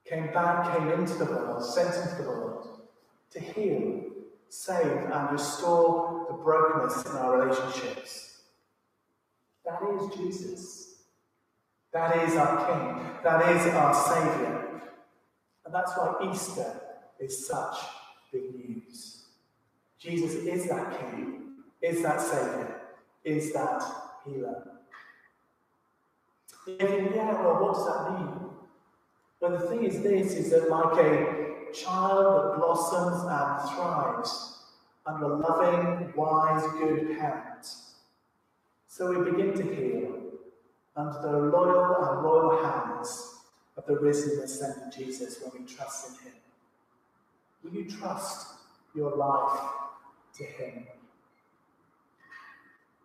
came 0.06 0.32
back, 0.32 0.74
came 0.74 0.88
into 0.88 1.12
the 1.16 1.26
world, 1.26 1.62
sent 1.62 1.94
into 1.94 2.22
the 2.22 2.28
world 2.30 2.80
to 3.32 3.38
heal, 3.38 4.02
save, 4.48 5.10
and 5.12 5.30
restore 5.30 6.26
the 6.30 6.38
brokenness 6.38 7.04
in 7.04 7.12
our 7.18 7.38
relationships. 7.38 8.40
That 9.66 9.80
is 9.94 10.16
Jesus. 10.16 10.94
That 11.92 12.16
is 12.26 12.34
our 12.34 12.66
King. 12.66 13.10
That 13.22 13.54
is 13.54 13.74
our 13.74 13.92
Saviour. 13.92 14.80
And 15.66 15.74
that's 15.74 15.92
why 15.98 16.30
Easter 16.32 16.80
is 17.20 17.46
such 17.46 17.76
big 18.32 18.54
news. 18.54 19.17
Jesus 19.98 20.34
is 20.34 20.68
that 20.68 20.98
King, 21.00 21.54
is 21.82 22.02
that 22.02 22.20
Saviour, 22.20 22.80
is 23.24 23.52
that 23.52 23.82
healer. 24.24 24.62
yeah, 26.66 27.42
well, 27.42 27.62
what 27.62 27.74
does 27.74 27.86
that 27.86 28.12
mean? 28.12 28.50
Well, 29.40 29.50
the 29.52 29.66
thing 29.66 29.84
is 29.84 30.02
this, 30.02 30.34
is 30.34 30.50
that 30.50 30.70
like 30.70 31.04
a 31.04 31.72
child 31.72 32.26
that 32.26 32.58
blossoms 32.58 33.22
and 33.22 33.70
thrives 33.70 34.58
under 35.06 35.28
loving, 35.28 36.12
wise, 36.14 36.62
good 36.78 37.18
parent. 37.18 37.66
So 38.86 39.18
we 39.18 39.30
begin 39.30 39.52
to 39.54 39.62
heal 39.62 40.14
under 40.96 41.22
the 41.22 41.38
loyal 41.38 42.04
and 42.04 42.22
royal 42.22 42.64
hands 42.64 43.36
of 43.76 43.86
the 43.86 43.96
risen 43.98 44.32
and 44.32 44.42
ascended 44.42 44.92
Jesus 44.96 45.40
when 45.40 45.62
we 45.62 45.72
trust 45.72 46.08
in 46.08 46.26
him. 46.26 46.38
Will 47.62 47.72
you 47.72 47.90
trust 47.90 48.54
your 48.94 49.16
life 49.16 49.60
to 50.38 50.44
Him? 50.44 50.86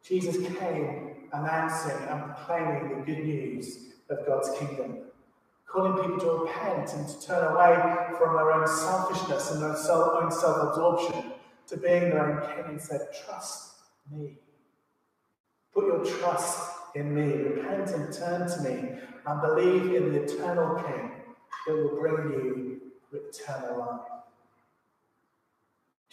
Jesus 0.03 0.37
came 0.57 1.15
announcing 1.31 1.97
and 2.09 2.23
proclaiming 2.25 2.89
the 2.89 3.05
good 3.05 3.23
news 3.25 3.77
of 4.09 4.25
God's 4.25 4.49
kingdom, 4.59 4.99
calling 5.65 6.01
people 6.01 6.19
to 6.19 6.43
repent 6.43 6.93
and 6.93 7.07
to 7.07 7.25
turn 7.25 7.53
away 7.53 7.75
from 8.17 8.35
their 8.35 8.51
own 8.51 8.67
selfishness 8.67 9.51
and 9.51 9.61
their 9.61 9.69
own 9.69 10.31
self 10.31 10.69
absorption 10.69 11.31
to 11.67 11.77
being 11.77 12.09
their 12.09 12.41
own 12.41 12.55
king 12.55 12.65
and 12.67 12.81
said, 12.81 13.01
Trust 13.25 13.75
me. 14.11 14.37
Put 15.73 15.85
your 15.85 16.05
trust 16.05 16.71
in 16.95 17.15
me. 17.15 17.33
Repent 17.33 17.89
and 17.91 18.13
turn 18.13 18.47
to 18.47 18.61
me 18.61 18.99
and 19.25 19.41
believe 19.41 19.95
in 19.95 20.13
the 20.13 20.23
eternal 20.23 20.75
King 20.83 21.11
that 21.65 21.73
will 21.75 21.99
bring 21.99 22.31
you 22.31 22.81
eternal 23.11 23.79
life. 23.79 24.22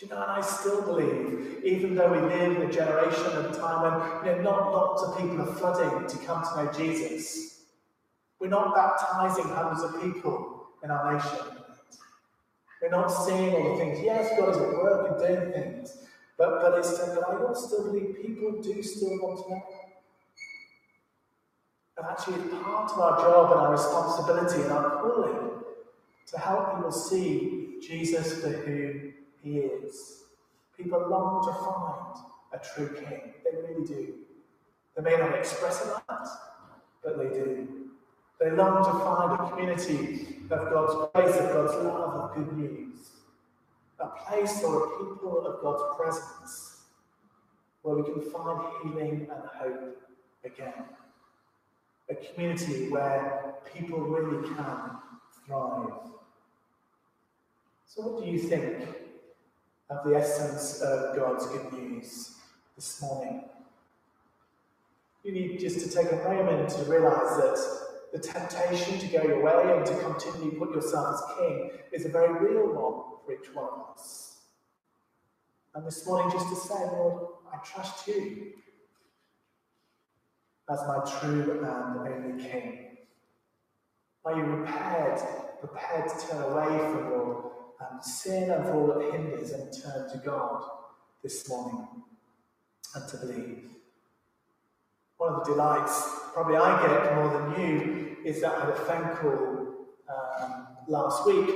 Do 0.00 0.07
you 0.07 0.12
know, 0.12 0.23
and 0.23 0.30
I 0.30 0.40
still 0.40 0.80
believe, 0.80 1.62
even 1.62 1.95
though 1.95 2.11
we 2.11 2.21
live 2.21 2.57
in 2.57 2.62
a 2.62 2.73
generation 2.73 3.26
and 3.35 3.54
a 3.54 3.59
time 3.59 4.23
when 4.23 4.35
you 4.38 4.42
know, 4.42 4.50
not 4.50 4.73
lots 4.73 5.02
of 5.02 5.19
people 5.19 5.43
are 5.43 5.54
flooding 5.54 6.08
to 6.08 6.26
come 6.26 6.43
to 6.43 6.65
know 6.65 6.73
Jesus, 6.73 7.65
we're 8.39 8.49
not 8.49 8.75
baptizing 8.75 9.45
hundreds 9.45 9.82
of 9.82 10.00
people 10.00 10.69
in 10.82 10.91
our 10.91 11.13
nation. 11.13 11.39
We're 12.80 12.89
not 12.89 13.08
seeing 13.08 13.52
all 13.52 13.76
the 13.76 13.84
things. 13.84 13.99
Yes, 14.02 14.30
God 14.39 14.49
is 14.49 14.56
at 14.56 14.69
work 14.71 15.10
and 15.10 15.36
doing 15.36 15.52
things, 15.52 15.99
but, 16.39 16.63
but, 16.63 16.78
it's, 16.78 16.97
but 16.99 17.23
I 17.23 17.52
still 17.52 17.93
believe 17.93 18.17
people 18.23 18.63
do 18.63 18.82
still 18.82 19.19
want 19.19 19.45
to 19.45 19.50
know. 19.50 19.63
And 21.99 22.06
actually, 22.06 22.58
part 22.63 22.91
of 22.91 22.99
our 22.99 23.19
job 23.19 23.52
and 23.52 23.60
our 23.60 23.73
responsibility 23.73 24.63
and 24.63 24.73
our 24.73 25.02
calling 25.02 25.50
to 26.28 26.39
help 26.39 26.76
people 26.76 26.91
see 26.91 27.76
Jesus 27.82 28.41
for 28.41 28.49
who 28.49 29.09
he 29.43 29.59
is. 29.59 30.25
People 30.76 31.07
long 31.09 31.45
to 31.45 31.53
find 31.53 32.26
a 32.53 32.59
true 32.59 32.97
king. 32.97 33.35
They 33.45 33.57
really 33.57 33.87
do. 33.87 34.15
They 34.97 35.03
may 35.03 35.17
not 35.17 35.35
express 35.35 35.83
it 35.87 35.93
that, 36.09 36.29
but 37.03 37.19
they 37.19 37.29
do. 37.29 37.69
They 38.41 38.50
long 38.50 38.85
to 38.85 38.93
find 39.05 39.33
a 39.33 39.50
community 39.50 40.39
of 40.50 40.71
God's 40.71 41.11
grace, 41.13 41.37
of 41.37 41.53
God's 41.53 41.75
love, 41.85 42.15
of 42.15 42.35
good 42.35 42.57
news. 42.57 43.11
A 43.99 44.07
place 44.07 44.63
or 44.65 44.85
a 44.85 44.89
people 44.99 45.47
of 45.47 45.61
God's 45.63 45.97
presence 45.97 46.81
where 47.83 47.97
we 47.97 48.03
can 48.03 48.23
find 48.31 48.61
healing 48.83 49.29
and 49.31 49.43
hope 49.55 50.03
again. 50.45 50.85
A 52.09 52.15
community 52.15 52.89
where 52.89 53.55
people 53.75 54.00
really 54.00 54.49
can 54.49 54.91
thrive. 55.47 55.93
So, 57.87 58.03
what 58.03 58.25
do 58.25 58.31
you 58.31 58.39
think 58.39 58.85
of 59.91 60.09
the 60.09 60.17
essence 60.17 60.81
of 60.81 61.17
God's 61.17 61.47
good 61.47 61.73
news 61.73 62.37
this 62.76 63.03
morning. 63.03 63.43
You 65.25 65.33
need 65.33 65.59
just 65.59 65.81
to 65.81 65.91
take 65.91 66.13
a 66.13 66.17
moment 66.17 66.69
to 66.71 66.85
realize 66.85 67.37
that 67.39 67.81
the 68.13 68.19
temptation 68.19 68.99
to 69.00 69.07
go 69.07 69.23
your 69.23 69.43
way 69.43 69.76
and 69.76 69.85
to 69.85 69.99
continually 69.99 70.57
put 70.57 70.75
yourself 70.75 71.17
as 71.17 71.39
king 71.39 71.71
is 71.93 72.07
a 72.07 72.09
very 72.09 72.33
real 72.33 72.69
one 72.69 73.19
for 73.26 73.33
each 73.33 73.55
one 73.55 73.69
of 73.69 73.95
us. 73.95 74.39
And 75.75 75.87
this 75.87 76.07
morning, 76.07 76.31
just 76.33 76.49
to 76.49 76.57
say, 76.57 76.81
Lord, 76.93 77.26
I 77.53 77.59
trust 77.59 78.07
you 78.07 78.53
as 80.71 80.81
my 80.87 81.05
true 81.19 81.65
and 81.65 82.09
only 82.09 82.43
king. 82.43 82.97
Are 84.25 84.37
you 84.37 84.45
prepared, 84.45 85.21
prepared 85.61 86.09
to 86.09 86.26
turn 86.26 86.43
away 86.43 86.79
from 86.93 87.11
your 87.11 87.50
um, 87.80 88.00
sin 88.02 88.50
and 88.50 88.66
all 88.69 88.86
that 88.88 89.12
hinders 89.12 89.52
and 89.52 89.73
turn 89.73 90.10
to 90.10 90.19
God 90.19 90.62
this 91.23 91.49
morning 91.49 91.86
and 92.95 93.08
to 93.08 93.16
believe. 93.19 93.71
One 95.16 95.34
of 95.34 95.45
the 95.45 95.52
delights, 95.52 96.08
probably 96.32 96.56
I 96.56 96.80
get 96.86 97.14
more 97.14 97.32
than 97.32 97.60
you, 97.60 98.16
is 98.25 98.40
that 98.40 98.52
I 98.54 98.60
had 98.60 98.69
a 98.71 98.75
phone 98.75 99.16
call 99.16 99.71
um, 100.08 100.66
last 100.88 101.26
week 101.26 101.49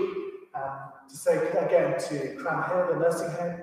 um, 0.55 0.93
to 1.09 1.17
say 1.17 1.49
again 1.49 1.99
to 2.09 2.37
Cram 2.37 2.69
Hill, 2.69 2.95
the 2.95 3.01
nursing 3.01 3.31
home, 3.31 3.61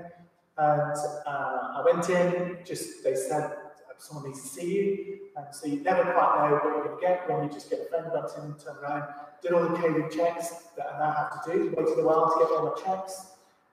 and 0.58 0.98
uh, 1.26 1.60
I 1.78 1.84
went 1.86 2.10
in. 2.10 2.60
Just 2.66 3.04
they 3.04 3.16
said 3.16 3.52
someone 3.98 4.30
needs 4.30 4.42
to 4.42 4.48
see 4.48 4.74
you, 4.74 5.11
and 5.36 5.46
so 5.52 5.68
you 5.68 5.82
never 5.82 6.04
quite 6.14 6.50
know 6.50 6.56
what 6.56 6.64
you're 6.64 6.84
going 6.84 6.96
to 6.96 7.02
get 7.02 7.30
when 7.30 7.44
you 7.44 7.54
just 7.54 7.70
get 7.70 7.80
a 7.80 7.86
phone 7.86 8.10
button, 8.12 8.56
turn 8.64 8.78
around, 8.78 9.14
did 9.42 9.54
all 9.54 9.64
the 9.64 9.78
COVID 9.78 10.12
checks 10.16 10.50
that 10.78 10.88
I 10.94 11.00
now 11.00 11.12
have 11.12 11.44
to 11.46 11.52
do, 11.52 11.74
waited 11.76 12.00
a 12.00 12.04
while 12.04 12.32
to 12.32 12.40
get 12.40 12.52
all 12.52 12.76
my 12.76 12.82
checks. 12.84 13.28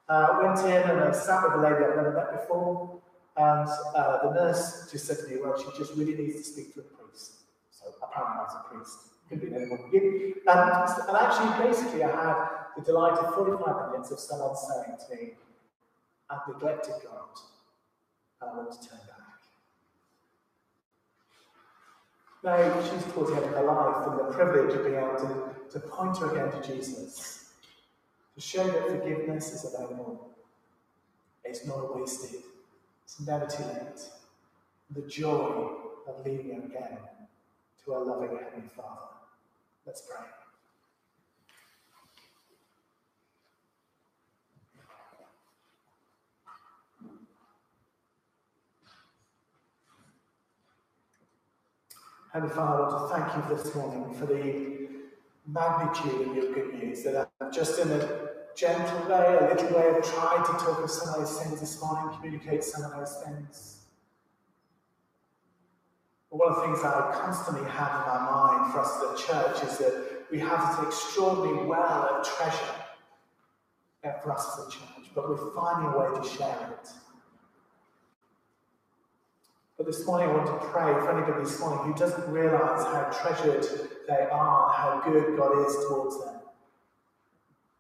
Uh, 0.09 0.39
went 0.43 0.59
in 0.61 0.91
and 0.91 1.01
I 1.01 1.13
sat 1.13 1.43
with 1.43 1.53
a 1.53 1.57
lady 1.59 1.85
I've 1.85 1.97
never 1.97 2.13
met 2.13 2.41
before, 2.41 3.01
and 3.37 3.69
uh, 3.95 4.19
the 4.23 4.35
nurse 4.35 4.89
just 4.91 5.07
said 5.07 5.19
to 5.19 5.27
me, 5.29 5.41
well, 5.43 5.57
she 5.59 5.79
just 5.79 5.95
really 5.97 6.15
needs 6.15 6.37
to 6.37 6.45
speak 6.45 6.75
to 6.75 6.81
a 6.81 6.83
priest. 6.83 7.43
So 7.71 7.87
apparently 8.03 8.47
I 8.49 8.61
a 8.61 8.75
priest. 8.75 8.99
Could 9.29 9.43
be 9.43 9.55
anyone. 9.55 9.91
And, 9.93 10.49
and 10.49 11.17
actually, 11.21 11.69
basically, 11.69 12.03
I 12.03 12.11
had 12.11 12.49
the 12.77 12.83
delight 12.83 13.19
of 13.19 13.35
45 13.35 13.93
minutes 13.93 14.11
of 14.11 14.19
someone 14.19 14.57
saying 14.57 14.97
to 15.07 15.15
me, 15.15 15.33
I've 16.31 16.49
neglected 16.49 16.95
God, 17.05 17.37
and 18.41 18.51
I 18.51 18.57
want 18.57 18.73
to 18.73 18.89
turn 18.89 18.99
back. 19.01 19.28
Now, 22.49 22.81
she's 22.81 23.05
towards 23.13 23.31
the 23.31 23.37
her 23.37 23.63
life, 23.63 24.07
and 24.07 24.19
the 24.21 24.33
privilege 24.33 24.75
of 24.75 24.83
being 24.83 24.97
able 24.97 25.17
to 25.19 25.55
to 25.71 25.81
point 25.81 26.17
her 26.17 26.35
again 26.35 26.51
to 26.51 26.67
Jesus, 26.67 27.51
to 28.35 28.41
show 28.41 28.67
that 28.67 28.89
forgiveness 28.89 29.53
is 29.53 29.75
available. 29.75 30.31
It's 31.45 31.67
not 31.67 31.95
wasted, 31.95 32.41
it's 33.05 33.21
never 33.21 33.45
too 33.45 33.65
late. 33.65 34.01
The 34.91 35.03
joy 35.03 35.73
of 36.09 36.25
leading 36.25 36.53
again 36.53 36.97
to 37.85 37.93
our 37.93 38.05
loving 38.07 38.31
Heavenly 38.31 38.71
Father. 38.75 39.09
Let's 39.85 40.01
pray. 40.01 40.25
Heavenly 52.31 52.55
Father, 52.55 52.85
I 52.85 52.89
want 52.89 53.11
to 53.11 53.17
thank 53.17 53.51
you 53.51 53.57
this 53.57 53.75
morning 53.75 54.13
for 54.13 54.27
the 54.27 54.89
magnitude 55.47 56.29
of 56.29 56.37
your 56.37 56.53
good 56.53 56.75
news, 56.75 57.03
that 57.05 57.31
I've 57.41 57.51
just 57.51 57.79
in 57.79 57.91
a 57.91 58.29
gentle 58.55 59.09
way, 59.09 59.39
a 59.41 59.55
little 59.55 59.79
way 59.79 59.97
of 59.97 60.05
trying 60.05 60.45
to 60.45 60.53
talk 60.53 60.85
of 60.85 60.91
some 60.91 61.09
of 61.09 61.21
those 61.21 61.41
things 61.41 61.59
this 61.59 61.81
morning, 61.81 62.15
communicate 62.15 62.65
some 62.65 62.85
of 62.85 62.99
those 62.99 63.23
things. 63.25 63.87
But 66.31 66.37
one 66.37 66.49
of 66.53 66.57
the 66.57 66.63
things 66.67 66.83
that 66.83 66.95
I 66.95 67.19
constantly 67.19 67.67
have 67.71 67.95
in 67.95 68.07
my 68.07 68.31
mind 68.31 68.73
for 68.75 68.81
us 68.81 68.95
as 68.97 69.21
a 69.21 69.27
church 69.27 69.73
is 69.73 69.79
that 69.79 70.27
we 70.31 70.39
have 70.39 70.77
this 70.77 70.87
extraordinary 70.87 71.67
well 71.67 72.11
of 72.13 72.29
treasure 72.29 72.75
for 74.23 74.33
us 74.33 74.59
as 74.59 74.67
a 74.67 74.71
church, 74.71 75.11
but 75.15 75.31
we're 75.31 75.51
finding 75.55 75.95
a 75.95 75.99
way 75.99 76.21
to 76.21 76.29
share 76.29 76.79
it. 76.79 76.91
But 79.79 79.87
this 79.87 80.05
morning 80.05 80.29
I 80.29 80.33
want 80.33 80.47
to 80.47 80.69
pray 80.71 80.93
for 80.93 81.17
anybody 81.17 81.45
this 81.45 81.61
morning 81.61 81.85
who 81.85 81.97
doesn't 81.97 82.29
realize 82.33 82.85
how 82.85 83.17
treasured 83.23 83.65
they 84.09 84.27
are 84.29 84.67
and 84.67 84.77
how 84.77 85.03
good 85.05 85.37
God 85.37 85.65
is 85.69 85.77
towards 85.89 86.19
them. 86.25 86.35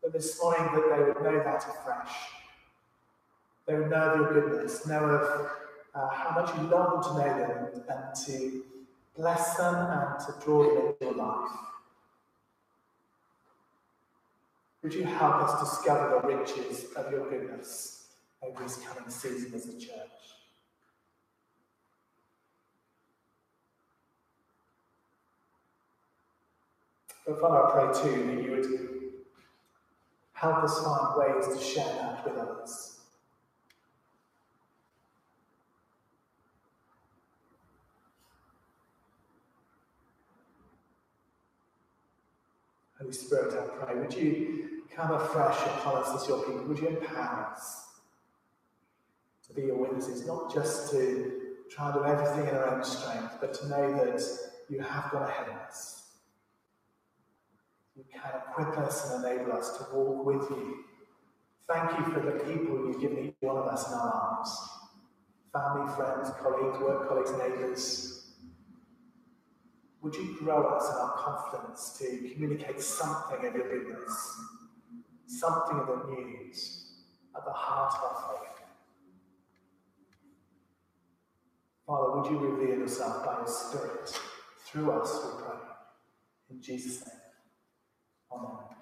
But 0.01 0.13
this 0.13 0.41
morning 0.41 0.73
that 0.75 0.97
they 0.97 1.03
would 1.03 1.21
know 1.21 1.43
that 1.43 1.57
afresh. 1.57 2.15
They 3.67 3.75
would 3.75 3.91
know 3.91 3.97
of 3.97 4.21
your 4.21 4.49
goodness, 4.49 4.87
know 4.87 5.07
of 5.07 5.51
uh, 5.93 6.09
how 6.11 6.41
much 6.41 6.57
you 6.57 6.69
long 6.69 7.03
to 7.03 7.15
know 7.15 7.37
them 7.37 7.83
and 7.89 8.15
to 8.27 8.63
bless 9.17 9.57
them 9.57 9.75
and 9.75 10.21
to 10.21 10.45
draw 10.45 10.63
them 10.63 10.87
into 10.87 10.97
your 11.05 11.15
life. 11.15 11.51
Would 14.85 14.95
you 14.95 15.03
help 15.03 15.43
us 15.43 15.69
discover 15.69 16.21
the 16.23 16.37
riches 16.37 16.93
of 16.95 17.11
your 17.11 17.29
goodness 17.29 18.05
over 18.41 18.63
this 18.63 18.77
coming 18.87 19.11
season 19.11 19.53
as 19.53 19.67
a 19.67 19.73
church? 19.81 20.38
But 27.29 27.41
Father, 27.43 27.67
I 27.67 27.93
pray 27.93 28.03
too 28.03 28.27
that 28.27 28.43
you 28.43 28.51
would 28.53 28.67
help 30.33 30.65
us 30.65 30.83
find 30.83 31.19
ways 31.19 31.59
to 31.59 31.63
share 31.63 31.85
that 31.85 32.25
with 32.25 32.39
others. 32.39 33.01
Holy 42.99 43.13
Spirit, 43.13 43.53
I 43.53 43.85
pray, 43.85 44.01
would 44.01 44.15
you 44.15 44.85
come 44.91 45.13
afresh 45.13 45.59
upon 45.67 46.03
us 46.03 46.23
as 46.23 46.29
your 46.29 46.43
people? 46.45 46.65
Would 46.65 46.79
you 46.79 46.89
empower 46.89 47.53
us 47.53 47.89
to 49.47 49.53
be 49.53 49.67
your 49.67 49.77
witnesses, 49.77 50.27
not 50.27 50.55
just 50.55 50.91
to 50.93 51.43
try 51.71 51.93
to 51.93 51.99
do 51.99 52.05
everything 52.07 52.49
in 52.49 52.57
our 52.57 52.75
own 52.75 52.83
strength, 52.83 53.37
but 53.39 53.53
to 53.53 53.69
know 53.69 53.93
that 54.03 54.23
you 54.71 54.81
have 54.81 55.11
gone 55.11 55.25
ahead 55.25 55.49
of 55.49 55.57
us 55.57 56.08
you 57.99 58.05
can 58.13 58.31
equip 58.49 58.79
us 58.79 59.11
and 59.11 59.25
enable 59.25 59.53
us 59.55 59.77
to 59.77 59.87
walk 59.93 60.25
with 60.25 60.51
you. 60.51 60.85
Thank 61.67 61.99
you 61.99 62.05
for 62.13 62.21
the 62.21 62.45
people 62.45 62.87
you've 62.87 63.01
given 63.01 63.27
each 63.27 63.35
one 63.41 63.57
of 63.57 63.67
us 63.67 63.89
in 63.89 63.95
our 63.95 64.37
lives 64.37 64.69
family, 65.53 65.93
friends, 65.97 66.31
colleagues, 66.41 66.79
work 66.79 67.09
colleagues, 67.09 67.33
neighbours. 67.33 68.35
Would 70.01 70.15
you 70.15 70.37
grow 70.39 70.69
us 70.69 70.89
in 70.89 70.95
our 70.95 71.13
confidence 71.17 71.99
to 71.99 72.33
communicate 72.33 72.81
something 72.81 73.45
of 73.45 73.55
your 73.55 73.69
goodness, 73.69 74.41
something 75.27 75.81
of 75.81 75.87
the 75.89 76.15
news 76.15 76.93
at 77.37 77.45
the 77.45 77.53
heart 77.53 77.95
of 77.95 78.03
our 78.05 78.39
faith? 78.39 78.63
Father, 81.85 82.21
would 82.21 82.31
you 82.31 82.39
reveal 82.39 82.79
yourself 82.79 83.25
by 83.25 83.39
your 83.39 83.49
Spirit 83.49 84.21
through 84.67 84.93
us, 84.93 85.21
we 85.25 85.43
pray. 85.43 85.57
In 86.51 86.63
Jesus' 86.63 87.05
name. 87.05 87.28
Amen. 88.31 88.78